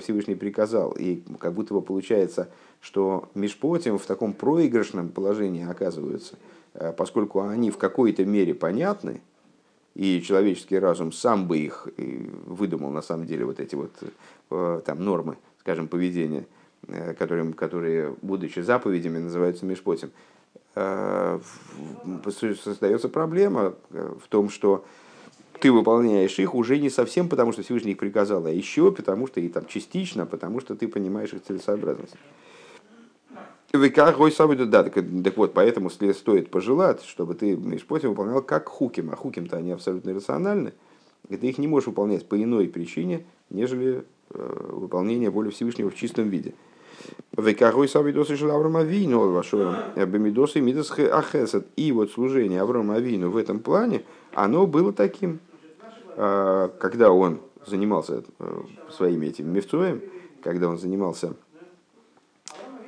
Всевышний 0.00 0.34
приказал, 0.34 0.92
и 0.92 1.22
как 1.38 1.54
будто 1.54 1.74
бы 1.74 1.82
получается, 1.82 2.48
что 2.80 3.28
межпотим 3.34 3.98
в 3.98 4.06
таком 4.06 4.32
проигрышном 4.32 5.08
положении 5.08 5.68
оказываются, 5.68 6.36
э, 6.74 6.92
поскольку 6.92 7.40
они 7.40 7.70
в 7.70 7.78
какой-то 7.78 8.24
мере 8.24 8.54
понятны, 8.54 9.20
и 9.94 10.20
человеческий 10.20 10.78
разум 10.78 11.10
сам 11.10 11.48
бы 11.48 11.56
их 11.56 11.88
выдумал 12.44 12.90
на 12.90 13.00
самом 13.00 13.26
деле 13.26 13.46
вот 13.46 13.60
эти 13.60 13.74
вот 13.74 14.84
там 14.84 15.02
нормы, 15.02 15.38
скажем, 15.58 15.88
поведения– 15.88 16.46
Э, 16.88 17.14
которые, 17.14 17.52
которые, 17.52 18.14
будучи 18.22 18.60
заповедями, 18.60 19.18
называются 19.18 19.66
мишпотим, 19.66 20.12
э, 20.76 21.40
создается 22.62 23.08
проблема 23.08 23.74
э, 23.90 24.14
в 24.22 24.28
том, 24.28 24.50
что 24.50 24.84
ты 25.60 25.72
выполняешь 25.72 26.38
их 26.38 26.54
уже 26.54 26.78
не 26.78 26.90
совсем 26.90 27.28
потому, 27.28 27.52
что 27.52 27.62
Всевышний 27.62 27.92
их 27.92 27.98
приказал, 27.98 28.44
а 28.46 28.50
еще 28.50 28.92
потому, 28.92 29.26
что 29.26 29.40
и 29.40 29.48
там 29.48 29.66
частично, 29.66 30.26
потому 30.26 30.60
что 30.60 30.74
ты 30.74 30.88
понимаешь 30.88 31.32
их 31.32 31.42
целесообразность. 31.42 32.16
Да, 33.72 34.84
так, 34.84 34.94
так 34.94 35.36
вот, 35.36 35.52
поэтому 35.52 35.90
стоит 35.90 36.50
пожелать, 36.50 37.02
чтобы 37.02 37.34
ты 37.34 37.56
Мишпотим 37.56 38.10
выполнял 38.10 38.40
как 38.42 38.68
хуким, 38.68 39.10
а 39.10 39.16
хуким-то 39.16 39.56
они 39.56 39.72
абсолютно 39.72 40.14
рациональны, 40.14 40.72
и 41.28 41.36
ты 41.36 41.48
их 41.48 41.58
не 41.58 41.68
можешь 41.68 41.88
выполнять 41.88 42.26
по 42.26 42.42
иной 42.42 42.68
причине, 42.68 43.26
нежели 43.50 44.04
выполнение 44.30 45.30
воли 45.30 45.50
Всевышнего 45.50 45.90
в 45.90 45.94
чистом 45.94 46.28
виде. 46.30 46.54
Векахой 47.36 47.88
сабидосы 47.88 48.36
шел 48.36 48.50
Авраам 48.50 48.78
Авину, 48.78 49.30
вашу 49.30 49.74
бемидосы 49.94 50.60
мидас 50.60 50.90
ахесет. 50.98 51.66
И 51.76 51.92
вот 51.92 52.10
служение 52.10 52.62
Авраама 52.62 52.94
Авину 52.96 53.30
в 53.30 53.36
этом 53.36 53.60
плане, 53.60 54.02
оно 54.32 54.66
было 54.66 54.92
таким, 54.92 55.38
когда 56.16 57.10
он 57.10 57.40
занимался 57.66 58.22
э, 58.38 58.62
своими 58.90 59.26
этим 59.26 59.52
мифцоем, 59.52 60.00
когда 60.42 60.68
он 60.68 60.78
занимался 60.78 61.34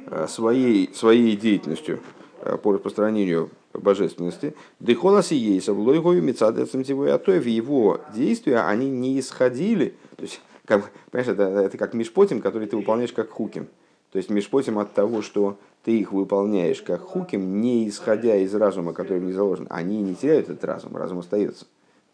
э, 0.07 0.27
своей, 0.29 0.95
своей 0.95 1.37
деятельностью 1.37 2.01
э, 2.41 2.57
по 2.57 2.73
распространению 2.73 3.51
божественности, 3.75 4.55
дыхоласи 4.81 5.35
ейса 5.35 5.73
в 5.75 5.81
лойгою 5.81 6.23
мецадецем 6.23 6.83
в 6.83 7.47
его 7.47 8.01
действия, 8.15 8.61
они 8.61 8.89
не 8.89 9.19
исходили, 9.21 9.95
то 10.17 10.23
есть, 10.23 10.41
как, 10.65 10.91
понимаешь, 11.11 11.33
это, 11.33 11.43
это 11.43 11.77
как 11.77 11.95
мишпотим, 11.95 12.41
который 12.41 12.67
ты 12.67 12.77
выполняешь 12.77 13.13
как 13.13 13.31
хуким. 13.31 13.67
То 14.11 14.17
есть 14.17 14.31
межпотим 14.31 14.79
от 14.79 14.95
того, 14.95 15.21
что 15.21 15.59
ты 15.85 15.99
их 15.99 16.13
выполняешь 16.13 16.81
как 16.81 17.03
хуким, 17.03 17.61
не 17.61 17.87
исходя 17.89 18.37
из 18.37 18.55
разума, 18.55 18.95
который 18.95 19.21
не 19.21 19.33
заложен, 19.33 19.67
они 19.69 20.01
не 20.01 20.15
теряют 20.15 20.49
этот 20.49 20.65
разум, 20.65 20.97
разум 20.97 21.19
остается. 21.19 21.67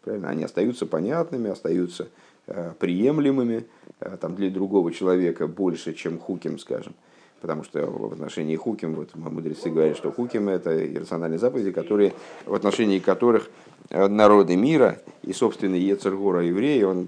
Правильно? 0.05 0.29
Они 0.29 0.43
остаются 0.43 0.85
понятными, 0.85 1.49
остаются 1.49 2.07
э, 2.47 2.71
приемлемыми 2.79 3.65
э, 3.99 4.17
там, 4.21 4.35
для 4.35 4.49
другого 4.49 4.93
человека 4.93 5.47
больше, 5.47 5.93
чем 5.93 6.17
хуким, 6.17 6.57
скажем. 6.57 6.93
Потому 7.41 7.63
что 7.65 7.85
в 7.85 8.13
отношении 8.13 8.55
хуким, 8.55 8.95
вот 8.95 9.13
мудрецы 9.15 9.69
говорят, 9.69 9.97
что 9.97 10.11
хуким 10.11 10.47
это 10.47 10.93
иррациональные 10.93 11.37
заповеди, 11.37 11.71
которые, 11.71 12.13
в 12.45 12.53
отношении 12.53 12.99
которых 12.99 13.49
Э, 13.89 14.07
народы 14.07 14.55
мира, 14.55 14.99
и 15.21 15.31
собственный 15.31 15.79
Ецергора 15.79 16.41
еврей, 16.41 16.83
он 16.83 17.07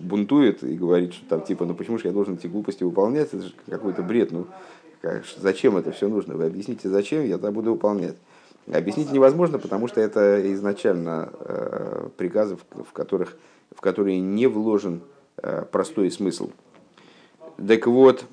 бунтует 0.00 0.64
и 0.64 0.74
говорит, 0.74 1.14
что 1.14 1.24
там 1.28 1.42
типа, 1.42 1.64
ну 1.64 1.74
почему 1.74 1.98
же 1.98 2.08
я 2.08 2.12
должен 2.12 2.34
эти 2.34 2.48
глупости 2.48 2.82
выполнять, 2.82 3.28
это 3.32 3.42
же 3.42 3.52
какой-то 3.68 4.02
бред, 4.02 4.32
ну 4.32 4.46
как, 5.00 5.24
зачем 5.38 5.76
это 5.76 5.92
все 5.92 6.08
нужно, 6.08 6.34
вы 6.34 6.46
объясните, 6.46 6.88
зачем, 6.88 7.24
я 7.24 7.36
это 7.36 7.50
буду 7.52 7.72
выполнять. 7.72 8.16
Объяснить 8.72 9.12
невозможно, 9.12 9.58
потому 9.58 9.88
что 9.88 10.00
это 10.00 10.52
изначально 10.54 11.30
э, 11.40 12.08
приказы, 12.16 12.56
в, 12.56 12.92
которых, 12.92 13.36
в 13.74 13.80
которые 13.80 14.20
не 14.20 14.46
вложен 14.46 15.02
э, 15.36 15.64
простой 15.70 16.10
смысл. 16.10 16.50
Так 17.56 17.86
вот, 17.86 18.24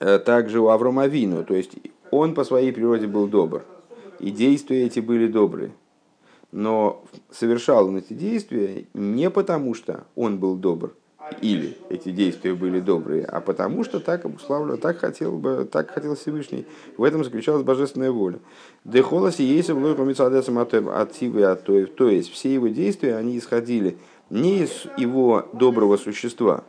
э, 0.00 0.18
также 0.18 0.60
у 0.60 0.68
Аврома 0.68 1.06
Вину, 1.06 1.44
то 1.44 1.54
есть 1.54 1.72
он 2.10 2.34
по 2.34 2.44
своей 2.44 2.72
природе 2.72 3.06
был 3.06 3.28
добр, 3.28 3.64
и 4.18 4.30
действия 4.30 4.84
эти 4.84 5.00
были 5.00 5.26
добрые 5.26 5.72
но 6.52 7.02
совершал 7.30 7.88
он 7.88 7.96
эти 7.96 8.12
действия 8.12 8.84
не 8.92 9.30
потому, 9.30 9.74
что 9.74 10.04
он 10.14 10.38
был 10.38 10.54
добр, 10.54 10.94
или 11.40 11.76
эти 11.88 12.10
действия 12.10 12.54
были 12.54 12.80
добрые, 12.80 13.24
а 13.24 13.40
потому 13.40 13.84
что 13.84 14.00
так 14.00 14.24
обуславливал, 14.24 14.78
так 14.78 14.98
хотел 14.98 15.38
бы, 15.38 15.68
так 15.70 15.90
хотел 15.90 16.14
Всевышний. 16.14 16.66
В 16.96 17.04
этом 17.04 17.24
заключалась 17.24 17.64
божественная 17.64 18.10
воля. 18.10 18.38
Дехолоси 18.84 19.42
есть 19.42 19.70
в 19.70 19.78
То 21.86 22.08
есть 22.08 22.32
все 22.32 22.54
его 22.54 22.68
действия, 22.68 23.16
они 23.16 23.38
исходили 23.38 23.98
не 24.32 24.60
из 24.62 24.86
его 24.96 25.46
доброго 25.52 25.98
существа, 25.98 26.64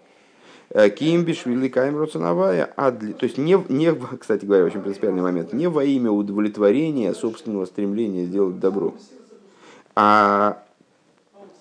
э, 0.70 0.90
Кимбиш 0.90 1.46
великаем 1.46 1.98
роцановая, 1.98 2.72
а 2.76 2.92
для, 2.92 3.14
то 3.14 3.24
есть 3.26 3.38
не, 3.38 3.58
не, 3.70 3.94
кстати 4.20 4.46
говоря, 4.46 4.66
очень 4.66 4.82
принципиальный 4.82 5.22
момент, 5.22 5.54
не 5.54 5.68
во 5.68 5.84
имя 5.84 6.12
удовлетворения 6.12 7.14
собственного 7.14 7.66
стремления 7.66 8.26
сделать 8.26 8.60
добро, 8.60 8.94
а 9.96 10.64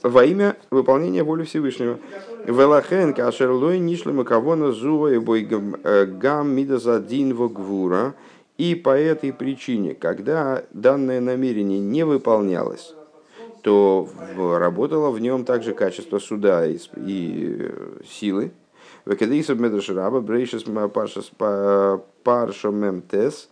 во 0.03 0.25
имя 0.25 0.57
выполнения 0.71 1.23
воли 1.23 1.45
Всевышнего. 1.45 1.99
Велахен 2.45 3.15
кашерлой 3.15 3.79
нишлема 3.79 4.25
кавона 4.25 4.73
зува 4.73 5.12
и 5.12 5.19
бой 5.19 5.49
э, 5.85 6.07
гам 6.07 6.51
мидазадин 6.51 7.35
гвура. 7.35 8.15
И 8.59 8.75
по 8.75 8.91
этой 8.91 9.33
причине, 9.33 9.95
когда 9.95 10.65
данное 10.73 11.21
намерение 11.21 11.81
не 11.81 12.05
выполнялось, 12.05 12.95
то 13.62 14.09
работало 14.37 15.11
в 15.11 15.21
нем 15.21 15.45
также 15.45 15.73
качество 15.73 16.19
суда 16.19 16.67
и, 16.67 16.79
и 16.97 17.57
э, 17.61 18.01
силы. 18.09 18.53
Векадейсов 19.05 19.59
медрашраба 19.59 20.21
брейшес 20.21 20.65
паршо 22.25 22.71
мемтес 22.71 23.49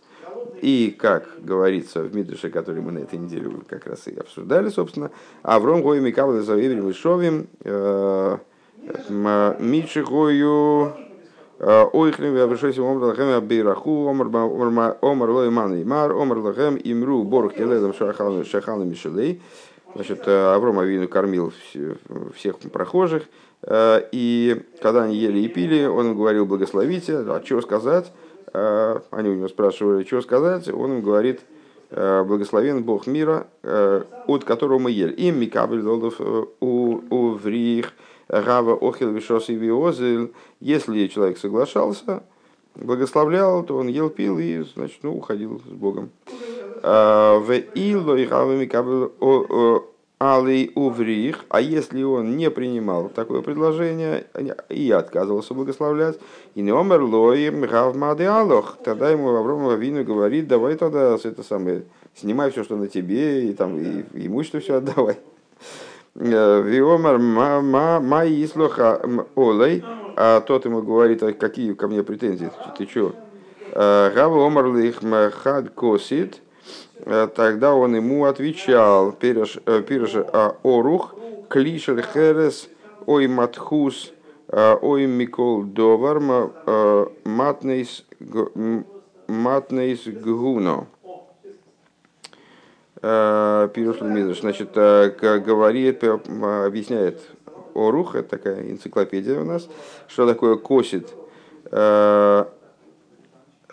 и, 0.61 0.95
как 0.97 1.27
говорится 1.39 2.03
в 2.03 2.15
Мидрше, 2.15 2.49
который 2.49 2.81
мы 2.81 2.91
на 2.91 2.99
этой 2.99 3.17
неделе 3.17 3.49
как 3.67 3.87
раз 3.87 4.07
и 4.07 4.15
обсуждали, 4.15 4.69
собственно, 4.69 5.11
Авром 5.41 5.81
Гою 5.81 6.01
Микавле 6.01 6.41
Завеврим 6.41 6.87
и 6.89 6.93
Шовим, 6.93 7.47
э, 7.63 8.37
Митши 9.59 10.03
Гою 10.03 10.93
э, 11.59 11.85
Ойхлем 11.93 12.35
Вябешойсим 12.35 12.83
Омар 12.83 13.03
Лахем 13.09 13.45
Бейраху 13.45 14.07
Омар 14.07 15.29
Лой 15.29 15.49
Ман 15.49 15.81
Имар 15.81 16.11
Омар 16.11 16.37
Лахем 16.37 16.79
Имру 16.83 17.23
Борг 17.23 17.55
Келедом 17.55 17.93
Шахалом 17.93 18.89
Мишелей. 18.89 19.41
Значит, 19.95 20.23
э, 20.27 20.53
Авром 20.53 20.77
Авину 20.77 21.07
кормил 21.07 21.51
всех 22.35 22.59
прохожих, 22.59 23.23
и 23.67 24.63
когда 24.81 25.03
они 25.03 25.15
ели 25.17 25.39
и 25.39 25.47
пили, 25.47 25.85
он 25.85 26.15
говорил 26.15 26.45
благословите, 26.45 27.17
а 27.17 27.41
что 27.45 27.61
сказать, 27.61 28.11
они 28.53 29.29
у 29.29 29.33
него 29.35 29.47
спрашивали, 29.47 30.03
что 30.03 30.21
сказать, 30.21 30.67
он 30.67 30.93
им 30.93 31.01
говорит, 31.01 31.41
благословен 31.89 32.83
Бог 32.83 33.07
мира, 33.07 33.47
от 33.63 34.43
которого 34.43 34.79
мы 34.79 34.91
ели. 34.91 35.13
Им 35.13 35.39
Микабель 35.39 35.85
у 36.59 37.31
Врих, 37.35 37.93
Гава 38.29 38.75
Охил 38.75 39.11
Вишос 39.11 39.49
и 39.49 39.55
Виозель, 39.55 40.31
если 40.59 41.07
человек 41.07 41.37
соглашался, 41.37 42.23
благословлял, 42.75 43.63
то 43.63 43.75
он 43.75 43.87
ел, 43.87 44.09
пил 44.09 44.39
и, 44.39 44.63
значит, 44.75 44.99
ну, 45.03 45.17
уходил 45.17 45.61
с 45.65 45.71
Богом. 45.71 46.09
В 46.81 47.51
Ило 47.75 48.15
и 48.15 48.25
Гава 48.25 48.53
Микабель 48.55 49.11
Алей 50.21 50.71
Уврих, 50.75 51.45
а 51.49 51.59
если 51.59 52.03
он 52.03 52.37
не 52.37 52.51
принимал 52.51 53.09
такое 53.09 53.41
предложение 53.41 54.27
и 54.69 54.91
отказывался 54.91 55.55
благословлять, 55.55 56.19
и 56.53 56.61
не 56.61 56.69
омер 56.69 57.01
лоим 57.01 57.61
гавмады 57.61 58.25
алох, 58.25 58.77
тогда 58.83 59.09
ему 59.09 59.35
Авром 59.35 59.67
Авину 59.69 60.03
говорит, 60.03 60.47
давай 60.47 60.75
тогда 60.75 61.17
это 61.23 61.41
самое, 61.41 61.85
снимай 62.13 62.51
все, 62.51 62.63
что 62.63 62.75
на 62.75 62.87
тебе, 62.87 63.49
и 63.49 63.53
там 63.53 63.79
и, 63.79 64.03
имущество 64.13 64.59
все 64.59 64.75
отдавай. 64.75 65.17
Виомар 66.13 67.17
ма 67.17 68.23
ислоха 68.27 69.01
олей, 69.35 69.83
а 70.15 70.41
тот 70.41 70.65
ему 70.65 70.83
говорит, 70.83 71.23
а 71.23 71.33
какие 71.33 71.73
ко 71.73 71.87
мне 71.87 72.03
претензии, 72.03 72.51
ты 72.77 72.85
что? 72.85 73.15
Гава 73.73 74.45
омар 74.45 74.71
лих 74.71 74.99
хад 75.33 75.71
косит, 75.71 76.41
Э, 76.41 76.50
тогда 77.35 77.73
он 77.73 77.95
ему 77.95 78.25
отвечал, 78.25 79.11
пирож 79.11 79.57
э, 79.65 80.25
а 80.33 80.55
орух, 80.63 81.15
клишер 81.49 82.01
херес, 82.01 82.69
ой 83.05 83.27
матхус, 83.27 84.13
э, 84.47 84.77
ой 84.81 85.05
микол 85.07 85.63
довар, 85.63 86.19
матнейс 87.25 88.05
гуно. 90.07 90.87
Пируш 93.01 93.97
значит, 94.39 94.73
говорит, 94.73 96.03
объясняет. 96.03 97.19
Орух, 97.73 98.15
это 98.15 98.29
такая 98.37 98.69
энциклопедия 98.69 99.39
у 99.39 99.45
нас, 99.45 99.67
что 100.07 100.27
такое 100.27 100.55
косит 100.57 101.11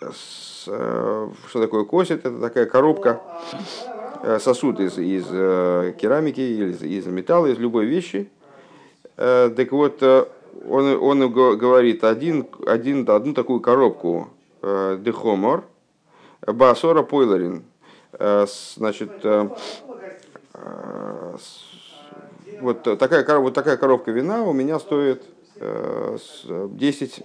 Э, 0.01 0.11
что 1.47 1.61
такое 1.61 1.83
косит? 1.83 2.25
Это 2.25 2.39
такая 2.39 2.65
коробка, 2.65 3.21
э, 4.23 4.39
сосуд 4.39 4.79
из, 4.79 4.97
из 4.97 5.25
э, 5.29 5.93
керамики 5.99 6.39
или 6.39 6.71
из, 6.71 6.81
из 6.81 7.05
металла, 7.07 7.47
из 7.47 7.57
любой 7.57 7.85
вещи. 7.85 8.29
Так 9.15 9.73
вот, 9.73 10.01
он, 10.01 10.23
он 10.69 11.29
говорит 11.29 12.05
один, 12.05 12.47
один, 12.65 13.09
одну 13.09 13.33
такую 13.33 13.59
коробку 13.59 14.29
дехомор, 14.61 15.65
басора 16.47 17.03
пойлерин. 17.03 17.63
Значит, 18.17 19.11
вот 22.61 22.83
такая, 22.83 23.39
вот 23.39 23.53
такая 23.53 23.75
коробка 23.75 24.11
вина 24.11 24.43
у 24.43 24.53
меня 24.53 24.79
стоит 24.79 25.21
10 25.57 27.23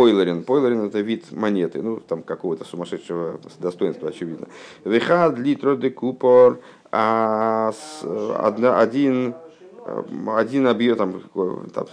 Пойлерин. 0.00 0.44
Пойлерин 0.44 0.86
это 0.86 1.00
вид 1.00 1.30
монеты, 1.30 1.82
ну 1.82 2.00
там 2.00 2.22
какого-то 2.22 2.64
сумасшедшего 2.64 3.38
достоинства, 3.58 4.08
очевидно. 4.08 4.48
Вихад 4.84 5.38
литро 5.38 5.74
де 5.76 5.90
купор, 5.90 6.58
а 6.90 7.70
один, 8.38 9.34
один 10.26 10.66
объем, 10.66 10.96
там, 10.96 11.22
там 11.74 11.86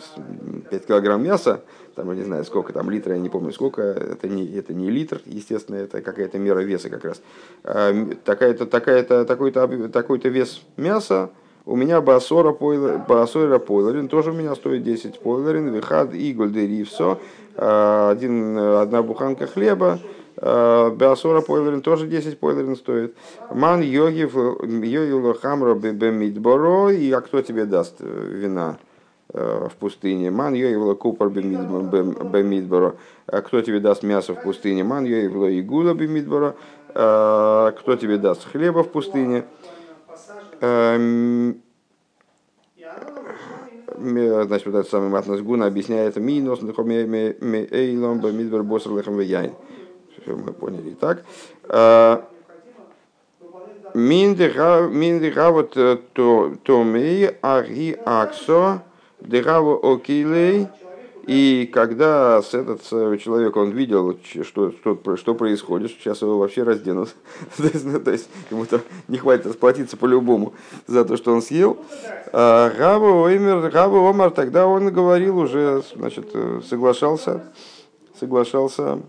5 0.70 0.86
килограмм 0.86 1.22
мяса, 1.22 1.65
там, 1.96 2.10
я 2.12 2.15
не 2.15 2.24
знаю, 2.24 2.46
сколько 2.46 2.72
там 2.72 2.89
литра, 2.89 3.13
я 3.13 3.20
не 3.20 3.28
помню 3.28 3.52
сколько, 3.52 3.82
это 3.82 4.30
не, 4.30 4.46
это 4.56 4.74
не 4.74 4.89
литр, 4.89 5.20
естественно, 5.26 5.76
это 5.76 6.02
какая-то 6.02 6.39
мера 6.39 6.62
веса 6.62 6.89
как 6.89 7.04
раз. 7.04 7.22
А, 7.65 7.93
такая-то, 8.24 8.67
такая-то, 8.67 9.26
такой-то, 9.26 9.89
такой-то 9.89 10.30
вес 10.30 10.62
мяса, 10.78 11.30
у 11.65 11.76
меня 11.76 12.00
басора 12.00 12.54
пойлер, 12.54 13.00
пойлерин, 13.60 14.08
тоже 14.08 14.32
у 14.32 14.34
меня 14.34 14.56
стоит 14.56 14.84
10 14.84 15.20
пойлерин, 15.20 15.74
вихад 15.74 16.13
иголь 16.13 16.54
де 16.54 16.65
ривсо, 16.65 17.17
Э, 17.46 17.46
один, 17.58 18.58
э, 18.58 18.82
одна 18.82 19.02
буханка 19.02 19.48
хлеба, 19.48 20.00
э, 20.36 20.91
Беасора 20.91 21.41
пойлерин 21.41 21.82
тоже 21.82 22.06
10 22.06 22.39
пойлерин 22.39 22.76
стоит. 22.76 23.15
Ман 23.52 23.82
йоги 23.82 24.30
йоги 24.86 25.38
хамро 25.39 25.74
бемидборо, 25.74 26.89
и 26.89 27.12
а 27.12 27.22
кто 27.22 27.41
тебе 27.41 27.65
даст 27.65 27.96
вина 28.00 28.78
в 29.34 29.72
пустыне? 29.80 30.30
Ман 30.30 30.54
йоги 30.54 30.96
купар 30.96 31.30
бемидборо, 31.30 32.96
кто 33.26 33.62
тебе 33.62 33.80
даст 33.80 34.04
мясо 34.04 34.36
в 34.36 34.43
пустыне? 34.43 34.84
Ман 34.84 35.06
йоги 35.06 35.60
игула 35.60 35.93
бемидборо, 35.96 36.56
кто 36.93 37.96
тебе 38.00 38.17
даст 38.17 38.48
хлеба 38.52 38.84
в 38.84 38.89
пустыне? 38.89 39.46
Эм, 44.08 44.48
значит, 44.48 44.67
вот 44.67 44.76
этот 44.76 44.89
самый 44.89 45.10
Матнас 45.10 45.41
Гуна 45.41 45.65
объясняет 45.65 46.15
минус 46.17 46.60
эйлом 46.62 48.20
бамидбер 48.20 48.63
босер 48.63 48.93
лехам 48.96 49.20
яйн. 49.20 49.54
Мы 50.26 50.54
поняли 50.54 50.91
так. 50.91 51.24
А, 51.70 52.26
Миндиха 53.93 55.52
вот 55.52 55.74
э, 55.76 55.98
то 56.13 56.84
мей 56.84 57.30
аги 57.41 57.98
аксо 58.06 58.84
дыхаво 59.20 59.93
окилей 59.93 60.67
и 61.28 61.70
когда 61.74 62.40
этот 62.40 62.82
э, 62.90 63.18
человек, 63.18 63.58
он 63.58 63.72
видел, 63.72 64.18
что, 64.44 64.72
что, 64.72 65.18
что 65.18 65.36
происходит, 65.36 65.92
сейчас 65.92 66.22
его 66.22 66.40
вообще 66.40 66.63
разденут, 66.63 67.10
то, 67.58 67.63
есть, 67.63 67.86
ну, 67.86 68.00
то 68.00 68.12
есть 68.12 68.30
ему 68.50 68.63
-то 68.63 68.82
не 69.10 69.18
хватит 69.18 69.46
расплатиться 69.46 69.98
по-любому 69.98 70.54
за 70.88 71.04
то, 71.04 71.18
что 71.18 71.34
он 71.34 71.42
съел. 71.42 71.78
А 72.32 72.70
Гава 72.70 73.30
Омар, 73.30 73.70
Гава 73.70 74.10
Омар, 74.10 74.32
тогда 74.32 74.68
он 74.68 74.94
говорил 74.94 75.38
уже, 75.38 75.84
значит, 75.96 76.30
э, 76.34 76.62
соглашался, 76.66 77.44
соглашался 78.18 79.00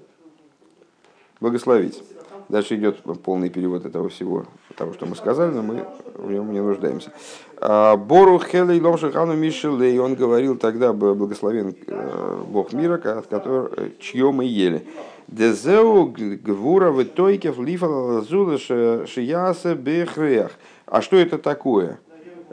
благословить. 1.41 2.03
Дальше 2.49 2.77
идет 2.77 3.03
полный 3.25 3.51
перевод 3.51 3.85
этого 3.85 4.09
всего, 4.09 4.47
того, 4.77 4.95
что 4.95 5.05
мы 5.05 5.17
сказали, 5.17 5.51
но 5.51 5.63
мы 5.63 5.85
в 6.15 6.31
нем 6.31 6.51
не 6.53 6.63
нуждаемся. 6.63 7.13
А, 7.59 7.97
Бору 7.97 8.39
Хелей 8.39 8.81
Ломшихану 8.81 9.35
Мишелей, 9.35 9.99
он 9.99 10.15
говорил 10.15 10.57
тогда, 10.57 10.95
благословен 10.95 11.77
э, 11.87 12.43
Бог 12.49 12.73
мира, 12.73 12.95
от 12.95 13.27
которого, 13.27 13.71
чье 14.01 14.33
мы 14.33 14.45
ели. 14.47 14.87
Дезеу 15.27 16.07
гвура 16.07 16.91
в 16.91 17.05
тойкев 17.05 17.59
лифала 17.59 18.25
шияса 18.25 19.75
бехрех. 19.75 20.53
А 20.87 21.03
что 21.03 21.17
это 21.17 21.37
такое? 21.37 22.01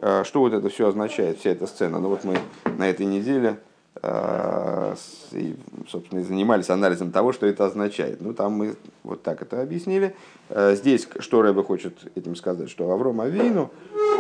А, 0.02 0.26
что 0.26 0.42
вот 0.42 0.52
это 0.52 0.68
все 0.68 0.90
означает, 0.90 1.40
вся 1.40 1.52
эта 1.52 1.68
сцена? 1.68 2.00
Ну 2.00 2.10
вот 2.10 2.26
мы 2.26 2.38
на 2.78 2.90
этой 2.90 3.06
неделе 3.06 3.58
Э, 3.58 3.75
и, 5.32 5.56
собственно, 5.88 6.20
и 6.20 6.24
занимались 6.24 6.70
анализом 6.70 7.12
того, 7.12 7.34
что 7.34 7.46
это 7.46 7.66
означает. 7.66 8.22
Ну, 8.22 8.34
там 8.34 8.54
мы 8.54 8.76
вот 9.04 9.24
так 9.24 9.42
это 9.42 9.62
объяснили. 9.62 10.16
Э, 10.50 10.76
здесь 10.76 11.08
что 11.20 11.42
Рэбе 11.42 11.64
хочет 11.64 12.12
этим 12.16 12.36
сказать, 12.36 12.70
что 12.70 12.92
Авром 12.92 13.22
Авейну, 13.22 13.72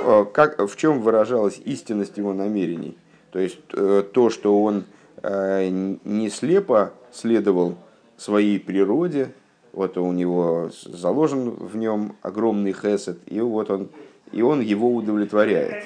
э, 0.05 0.25
как, 0.33 0.59
в 0.59 0.75
чем 0.75 1.01
выражалась 1.01 1.59
истинность 1.65 2.17
его 2.17 2.33
намерений. 2.33 2.97
То 3.31 3.39
есть 3.39 3.59
то, 3.67 4.29
что 4.29 4.63
он 4.63 4.85
не 5.23 6.29
слепо 6.29 6.93
следовал 7.11 7.75
своей 8.17 8.59
природе, 8.59 9.33
вот 9.75 9.97
у 9.97 10.11
него 10.13 10.69
заложен 10.85 11.49
в 11.49 11.75
нем 11.75 12.15
огромный 12.21 12.71
хесед, 12.71 13.19
и 13.25 13.41
вот 13.41 13.69
он, 13.69 13.89
и 14.35 14.41
он 14.41 14.59
его 14.59 14.93
удовлетворяет 14.93 15.83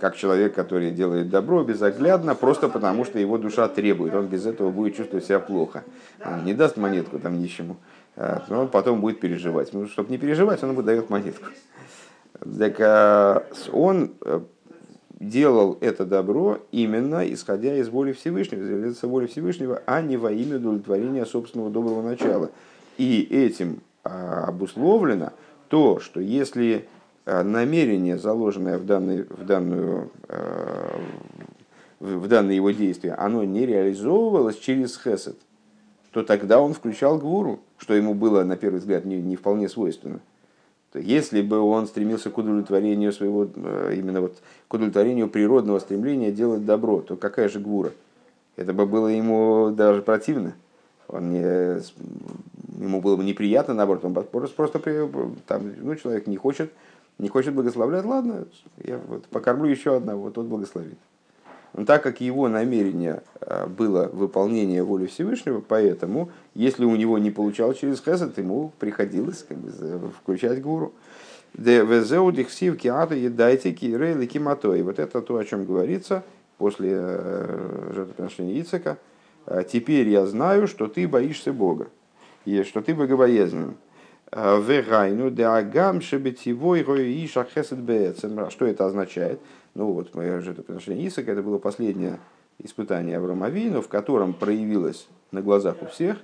как 0.00 0.16
человек, 0.16 0.54
который 0.54 0.90
делает 0.90 1.28
добро 1.28 1.62
безоглядно, 1.62 2.34
просто 2.34 2.70
потому 2.70 3.04
что 3.04 3.18
его 3.18 3.36
душа 3.36 3.68
требует. 3.68 4.14
Он 4.14 4.26
без 4.26 4.46
этого 4.46 4.70
будет 4.70 4.96
чувствовать 4.96 5.26
себя 5.26 5.38
плохо. 5.38 5.84
Он 6.24 6.42
не 6.44 6.54
даст 6.54 6.78
монетку 6.78 7.18
там 7.18 7.38
нищему, 7.38 7.76
а, 8.16 8.42
но 8.48 8.62
он 8.62 8.68
потом 8.68 9.02
будет 9.02 9.20
переживать. 9.20 9.74
Ну, 9.74 9.86
чтобы 9.86 10.10
не 10.10 10.16
переживать, 10.16 10.62
он 10.62 10.70
ему 10.70 10.80
дает 10.80 11.10
монетку. 11.10 11.48
Так 12.58 12.80
а, 12.80 13.46
он 13.72 14.12
э, 14.24 14.40
делал 15.18 15.76
это 15.82 16.06
добро 16.06 16.60
именно 16.72 17.30
исходя 17.30 17.76
из 17.76 17.90
воли 17.90 18.12
Всевышнего, 18.12 18.86
из 18.88 19.02
воли 19.02 19.26
Всевышнего, 19.26 19.82
а 19.84 20.00
не 20.00 20.16
во 20.16 20.32
имя 20.32 20.56
удовлетворения 20.56 21.26
собственного 21.26 21.68
доброго 21.68 22.00
начала. 22.00 22.50
И 22.96 23.20
этим 23.30 23.82
а, 24.02 24.46
обусловлено 24.48 25.34
то, 25.68 26.00
что 26.00 26.20
если 26.20 26.88
намерение, 27.26 28.18
заложенное 28.18 28.78
в, 28.78 28.86
данный, 28.86 29.24
в, 29.24 29.44
данную, 29.44 30.10
э, 30.28 31.00
в 32.00 32.28
данное 32.28 32.54
его 32.54 32.70
действие, 32.70 33.14
оно 33.14 33.44
не 33.44 33.66
реализовывалось 33.66 34.58
через 34.58 34.98
хесед, 34.98 35.36
то 36.12 36.22
тогда 36.22 36.60
он 36.60 36.74
включал 36.74 37.18
гвуру, 37.18 37.60
что 37.78 37.94
ему 37.94 38.14
было, 38.14 38.42
на 38.44 38.56
первый 38.56 38.78
взгляд, 38.78 39.04
не, 39.04 39.16
не 39.20 39.36
вполне 39.36 39.68
свойственно. 39.68 40.20
Если 40.94 41.40
бы 41.40 41.60
он 41.60 41.86
стремился 41.86 42.30
к 42.30 42.38
удовлетворению 42.38 43.12
своего, 43.12 43.46
э, 43.54 43.94
именно 43.96 44.22
вот 44.22 44.38
к 44.66 44.74
удовлетворению 44.74 45.28
природного 45.28 45.78
стремления 45.78 46.32
делать 46.32 46.64
добро, 46.64 47.00
то 47.00 47.16
какая 47.16 47.48
же 47.48 47.60
гвура? 47.60 47.92
Это 48.56 48.72
бы 48.72 48.86
было 48.86 49.06
ему 49.06 49.70
даже 49.70 50.02
противно. 50.02 50.54
Он 51.06 51.30
не, 51.30 51.80
ему 52.78 53.00
было 53.00 53.16
бы 53.16 53.24
неприятно, 53.24 53.74
наоборот, 53.74 54.04
он 54.04 54.14
просто, 54.14 54.56
просто 54.56 54.80
там, 55.46 55.72
ну, 55.80 55.94
человек 55.96 56.26
не 56.26 56.36
хочет, 56.36 56.72
не 57.20 57.28
хочет 57.28 57.54
благословлять, 57.54 58.04
ладно, 58.04 58.46
я 58.82 58.98
вот 59.06 59.26
покормлю 59.26 59.70
еще 59.70 59.96
одного, 59.96 60.30
тот 60.30 60.46
благословит. 60.46 60.98
Но 61.74 61.84
так 61.84 62.02
как 62.02 62.20
его 62.20 62.48
намерение 62.48 63.22
а, 63.40 63.66
было 63.66 64.08
выполнение 64.12 64.82
воли 64.82 65.06
Всевышнего, 65.06 65.60
поэтому, 65.60 66.30
если 66.54 66.84
у 66.84 66.96
него 66.96 67.18
не 67.18 67.30
получалось 67.30 67.78
через 67.78 68.02
хесед, 68.02 68.36
ему 68.38 68.72
приходилось 68.78 69.44
как 69.48 69.58
бы, 69.58 70.10
включать 70.10 70.60
гуру. 70.60 70.92
Киматой. 74.26 74.82
Вот 74.82 74.98
это 74.98 75.20
то, 75.20 75.36
о 75.36 75.44
чем 75.44 75.64
говорится 75.64 76.22
после 76.58 76.90
э, 76.92 77.90
жертвоприношения 77.94 78.60
Ицека. 78.60 78.98
«А 79.46 79.64
теперь 79.64 80.08
я 80.08 80.26
знаю, 80.26 80.68
что 80.68 80.86
ты 80.86 81.08
боишься 81.08 81.52
Бога, 81.52 81.88
и 82.44 82.62
что 82.62 82.82
ты 82.82 82.94
богобоязнен. 82.94 83.74
«А 84.32 84.60
вегайну 84.60 85.30
деагам 85.30 86.00
шебетивой 86.00 86.82
иша 87.24 87.44
хесед 87.44 87.78
Что 88.50 88.66
это 88.66 88.86
означает? 88.86 89.40
Ну 89.74 89.92
вот, 89.92 90.14
мое 90.14 90.40
жертвоприношение 90.40 91.08
Ицека, 91.08 91.32
это 91.32 91.42
было 91.42 91.58
последнее 91.58 92.18
испытание 92.58 93.16
Авраама 93.16 93.46
Авину, 93.46 93.82
в 93.82 93.88
котором 93.88 94.34
проявилось 94.34 95.08
на 95.32 95.42
глазах 95.42 95.76
у 95.82 95.86
всех 95.86 96.18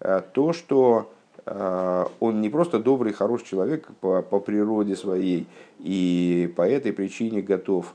э, 0.00 0.22
то, 0.32 0.52
что 0.52 1.12
э, 1.44 2.04
он 2.20 2.40
не 2.40 2.48
просто 2.48 2.78
добрый, 2.78 3.12
хороший 3.12 3.46
человек 3.46 3.88
по, 4.00 4.22
по 4.22 4.40
природе 4.40 4.96
своей, 4.96 5.46
и 5.78 6.52
по 6.56 6.62
этой 6.62 6.92
причине 6.92 7.42
готов 7.42 7.94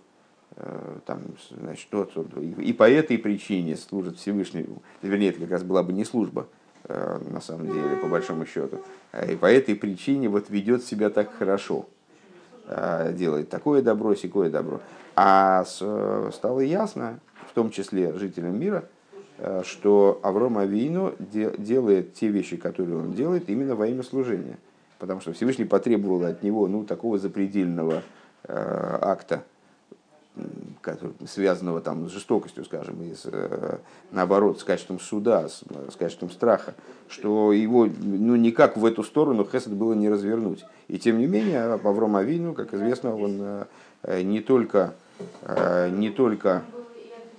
Э, 0.59 0.99
там, 1.05 1.21
значит, 1.51 1.87
вот, 1.91 2.11
и 2.57 2.73
по 2.73 2.89
этой 2.89 3.19
причине 3.19 3.75
служит 3.75 4.17
Всевышнему, 4.17 4.81
вернее, 5.03 5.29
это 5.29 5.41
как 5.41 5.51
раз 5.51 5.63
была 5.63 5.83
бы 5.83 5.93
не 5.93 6.03
служба, 6.03 6.47
э, 6.47 6.56
на 6.87 7.41
самом 7.41 7.67
деле, 7.67 7.97
по 8.01 8.07
большому 8.07 8.45
счету, 8.45 8.79
и 9.27 9.35
по 9.35 9.45
этой 9.45 9.75
причине 9.75 10.29
вот 10.29 10.49
ведет 10.49 10.83
себя 10.83 11.09
так 11.09 11.33
хорошо, 11.33 11.85
э, 12.67 13.13
делает 13.13 13.49
такое 13.49 13.81
добро, 13.81 14.15
секое 14.15 14.49
добро. 14.49 14.81
А 15.15 15.65
стало 15.65 16.59
ясно, 16.59 17.19
в 17.49 17.53
том 17.53 17.71
числе 17.71 18.13
жителям 18.13 18.59
мира, 18.59 18.85
что 19.63 20.19
Авром 20.23 20.57
Авину 20.57 21.15
делает 21.19 22.13
те 22.13 22.27
вещи, 22.27 22.55
которые 22.55 22.97
он 22.97 23.13
делает, 23.13 23.49
именно 23.49 23.75
во 23.75 23.87
имя 23.87 24.03
служения. 24.03 24.57
Потому 24.99 25.21
что 25.21 25.33
Всевышний 25.33 25.65
потребовал 25.65 26.23
от 26.23 26.43
него 26.43 26.67
ну, 26.67 26.83
такого 26.83 27.17
запредельного 27.17 28.03
акта, 28.47 29.43
связанного 31.27 31.81
там 31.81 32.07
с 32.09 32.11
жестокостью, 32.11 32.65
скажем, 32.65 33.01
и 33.03 33.13
с, 33.13 33.25
э, 33.25 33.77
наоборот, 34.11 34.59
с 34.59 34.63
качеством 34.63 34.99
суда, 34.99 35.47
с, 35.49 35.63
качеством 35.97 36.29
страха, 36.29 36.73
что 37.09 37.51
его 37.51 37.85
ну, 37.85 38.35
никак 38.35 38.77
в 38.77 38.85
эту 38.85 39.03
сторону 39.03 39.47
Хесед 39.49 39.73
было 39.73 39.93
не 39.93 40.09
развернуть. 40.09 40.65
И 40.87 40.99
тем 40.99 41.19
не 41.19 41.27
менее, 41.27 41.63
Авром 41.63 42.15
Авину, 42.15 42.53
как 42.53 42.73
известно, 42.73 43.15
он 43.15 43.65
э, 44.03 44.21
не 44.21 44.41
только, 44.41 44.93
э, 45.43 45.89
не 45.89 46.09
только 46.09 46.63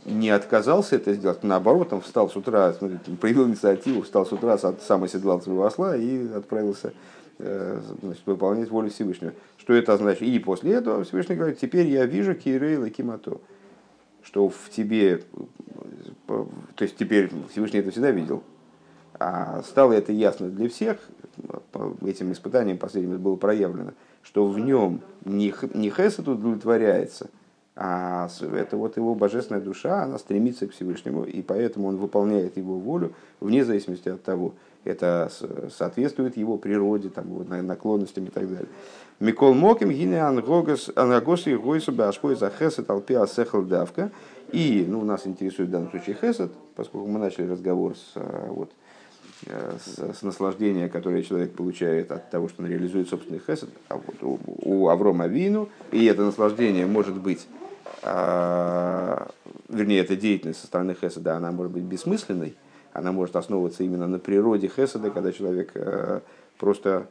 не 0.04 0.30
отказался 0.30 0.96
это 0.96 1.12
сделать, 1.12 1.42
наоборот, 1.42 1.92
он 1.92 2.00
встал 2.00 2.30
с 2.30 2.36
утра, 2.36 2.72
смотрите, 2.72 3.10
проявил 3.20 3.46
инициативу, 3.46 4.02
встал 4.02 4.26
с 4.26 4.32
утра, 4.32 4.58
сам 4.58 5.04
оседлал 5.04 5.40
своего 5.42 5.64
осла 5.64 5.96
и 5.96 6.28
отправился 6.32 6.92
значит, 7.38 8.22
выполнять 8.26 8.70
волю 8.70 8.90
Всевышнего. 8.90 9.32
Что 9.56 9.74
это 9.74 9.96
значит? 9.96 10.22
И 10.22 10.38
после 10.38 10.74
этого 10.74 11.04
Всевышний 11.04 11.36
говорит, 11.36 11.58
теперь 11.58 11.86
я 11.86 12.04
вижу 12.06 12.34
Кирей 12.34 12.76
Лакимато, 12.76 13.40
что 14.22 14.48
в 14.48 14.68
тебе, 14.70 15.22
то 16.26 16.48
есть 16.80 16.96
теперь 16.96 17.30
Всевышний 17.50 17.78
это 17.80 17.90
всегда 17.90 18.10
видел, 18.10 18.42
а 19.14 19.62
стало 19.62 19.92
это 19.92 20.12
ясно 20.12 20.48
для 20.48 20.68
всех, 20.68 20.98
этим 22.04 22.32
испытанием 22.32 22.78
последним 22.78 23.18
было 23.18 23.36
проявлено, 23.36 23.92
что 24.22 24.46
в 24.46 24.58
нем 24.58 25.00
не, 25.24 25.54
не 25.74 25.90
Хесед 25.90 26.28
удовлетворяется, 26.28 27.30
а 27.74 28.28
это 28.52 28.76
вот 28.76 28.96
его 28.96 29.14
божественная 29.14 29.62
душа, 29.62 30.02
она 30.02 30.18
стремится 30.18 30.66
к 30.66 30.72
Всевышнему, 30.72 31.24
и 31.24 31.42
поэтому 31.42 31.88
он 31.88 31.96
выполняет 31.96 32.56
его 32.56 32.78
волю 32.78 33.12
вне 33.40 33.64
зависимости 33.64 34.08
от 34.08 34.22
того, 34.22 34.54
это 34.88 35.30
соответствует 35.76 36.36
его 36.36 36.58
природе, 36.58 37.08
там, 37.08 37.26
вот, 37.28 37.48
наклонностям 37.48 38.24
и 38.24 38.30
так 38.30 38.48
далее. 38.48 38.68
Микол 39.20 39.54
Моким, 39.54 39.90
гине 39.90 40.22
ангогос 40.22 40.90
и 41.46 41.56
гойсу 41.56 41.92
башпой 41.92 42.36
за 42.36 42.50
хесет 42.50 42.88
алпиа 42.88 43.26
сехал 43.26 43.62
давка. 43.62 44.10
И 44.52 44.84
ну, 44.88 45.04
нас 45.04 45.26
интересует 45.26 45.68
в 45.68 45.72
данном 45.72 45.90
случае 45.90 46.16
хесет, 46.20 46.52
поскольку 46.74 47.08
мы 47.08 47.18
начали 47.18 47.50
разговор 47.50 47.96
с, 47.96 48.12
э, 48.14 48.46
вот, 48.48 48.70
э, 49.46 49.76
с, 49.84 50.18
с 50.18 50.22
наслаждения, 50.22 50.88
которое 50.88 51.22
человек 51.22 51.52
получает 51.52 52.10
от 52.12 52.30
того, 52.30 52.48
что 52.48 52.62
он 52.62 52.68
реализует 52.68 53.08
собственный 53.08 53.40
хесед, 53.40 53.68
а 53.88 53.96
вот 53.96 54.22
у, 54.22 54.38
у 54.62 54.88
Аврома 54.88 55.26
Вину, 55.26 55.68
и 55.92 56.06
это 56.06 56.22
наслаждение 56.22 56.86
может 56.86 57.16
быть, 57.20 57.46
а, 58.02 59.28
вернее, 59.68 60.00
эта 60.00 60.16
деятельность 60.16 60.60
со 60.60 60.66
стороны 60.66 60.94
хеседа, 60.94 61.36
она 61.36 61.50
может 61.52 61.72
быть 61.72 61.82
бессмысленной, 61.82 62.54
она 62.98 63.12
может 63.12 63.36
основываться 63.36 63.82
именно 63.84 64.06
на 64.06 64.18
природе 64.18 64.68
хесада, 64.68 65.10
когда 65.10 65.32
человек 65.32 65.72
э, 65.74 66.20
просто 66.58 67.06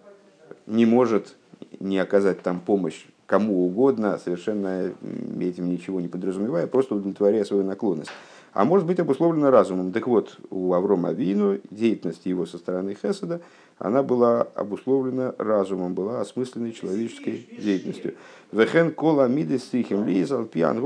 не 0.65 0.85
может 0.85 1.35
не 1.79 1.97
оказать 1.97 2.41
там 2.41 2.59
помощь 2.59 3.05
кому 3.25 3.65
угодно, 3.65 4.17
совершенно 4.23 4.91
этим 5.39 5.69
ничего 5.69 5.99
не 5.99 6.07
подразумевая, 6.07 6.65
просто 6.65 6.95
удовлетворяя 6.95 7.43
свою 7.43 7.63
наклонность. 7.63 8.09
А 8.53 8.65
может 8.65 8.87
быть 8.87 8.99
обусловлено 8.99 9.51
разумом. 9.51 9.91
Так 9.91 10.07
вот, 10.07 10.37
у 10.49 10.73
Аврома 10.73 11.11
Вину 11.11 11.59
деятельность 11.69 12.25
его 12.25 12.45
со 12.47 12.57
стороны 12.57 12.97
Хесада, 12.99 13.41
она 13.77 14.01
была 14.01 14.41
обусловлена 14.41 15.35
разумом, 15.37 15.93
была 15.93 16.21
осмысленной 16.21 16.71
человеческой 16.71 17.47
деятельностью. 17.59 18.15
Вехен 18.51 18.91
кола 18.93 19.27
мидес 19.27 19.65
стихим 19.65 20.07
лизал 20.07 20.45
пьян 20.45 20.81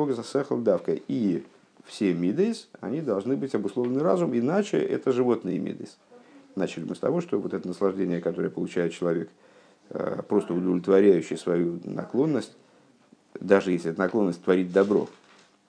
давка. 0.64 0.98
И 1.08 1.44
все 1.86 2.14
мидейс, 2.14 2.70
они 2.80 3.02
должны 3.02 3.36
быть 3.36 3.56
обусловлены 3.56 4.02
разумом, 4.02 4.38
иначе 4.38 4.78
это 4.78 5.12
животные 5.12 5.60
мидейс. 5.60 5.98
Начали 6.56 6.84
мы 6.84 6.96
с 6.96 7.00
того, 7.00 7.22
что 7.22 7.40
вот 7.40 7.54
это 7.54 7.68
наслаждение, 7.68 8.22
которое 8.22 8.50
получает 8.50 8.94
человек, 8.94 9.30
э, 9.90 10.22
просто 10.28 10.54
удовлетворяющий 10.54 11.38
свою 11.38 11.80
наклонность, 11.84 12.56
даже 13.40 13.72
если 13.72 13.92
эта 13.92 14.00
наклонность 14.00 14.44
творит 14.44 14.72
добро, 14.72 15.08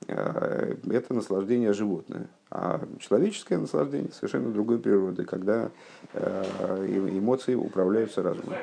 э, 0.09 0.75
это 0.91 1.15
наслаждение 1.15 1.73
животное. 1.73 2.27
А 2.51 2.85
человеческое 2.99 3.59
наслаждение 3.59 4.11
совершенно 4.13 4.51
другой 4.51 4.79
природы, 4.79 5.25
когда 5.25 5.71
э, 6.13 7.09
эмоции 7.13 7.55
управляются 7.55 8.23
разумом. 8.23 8.55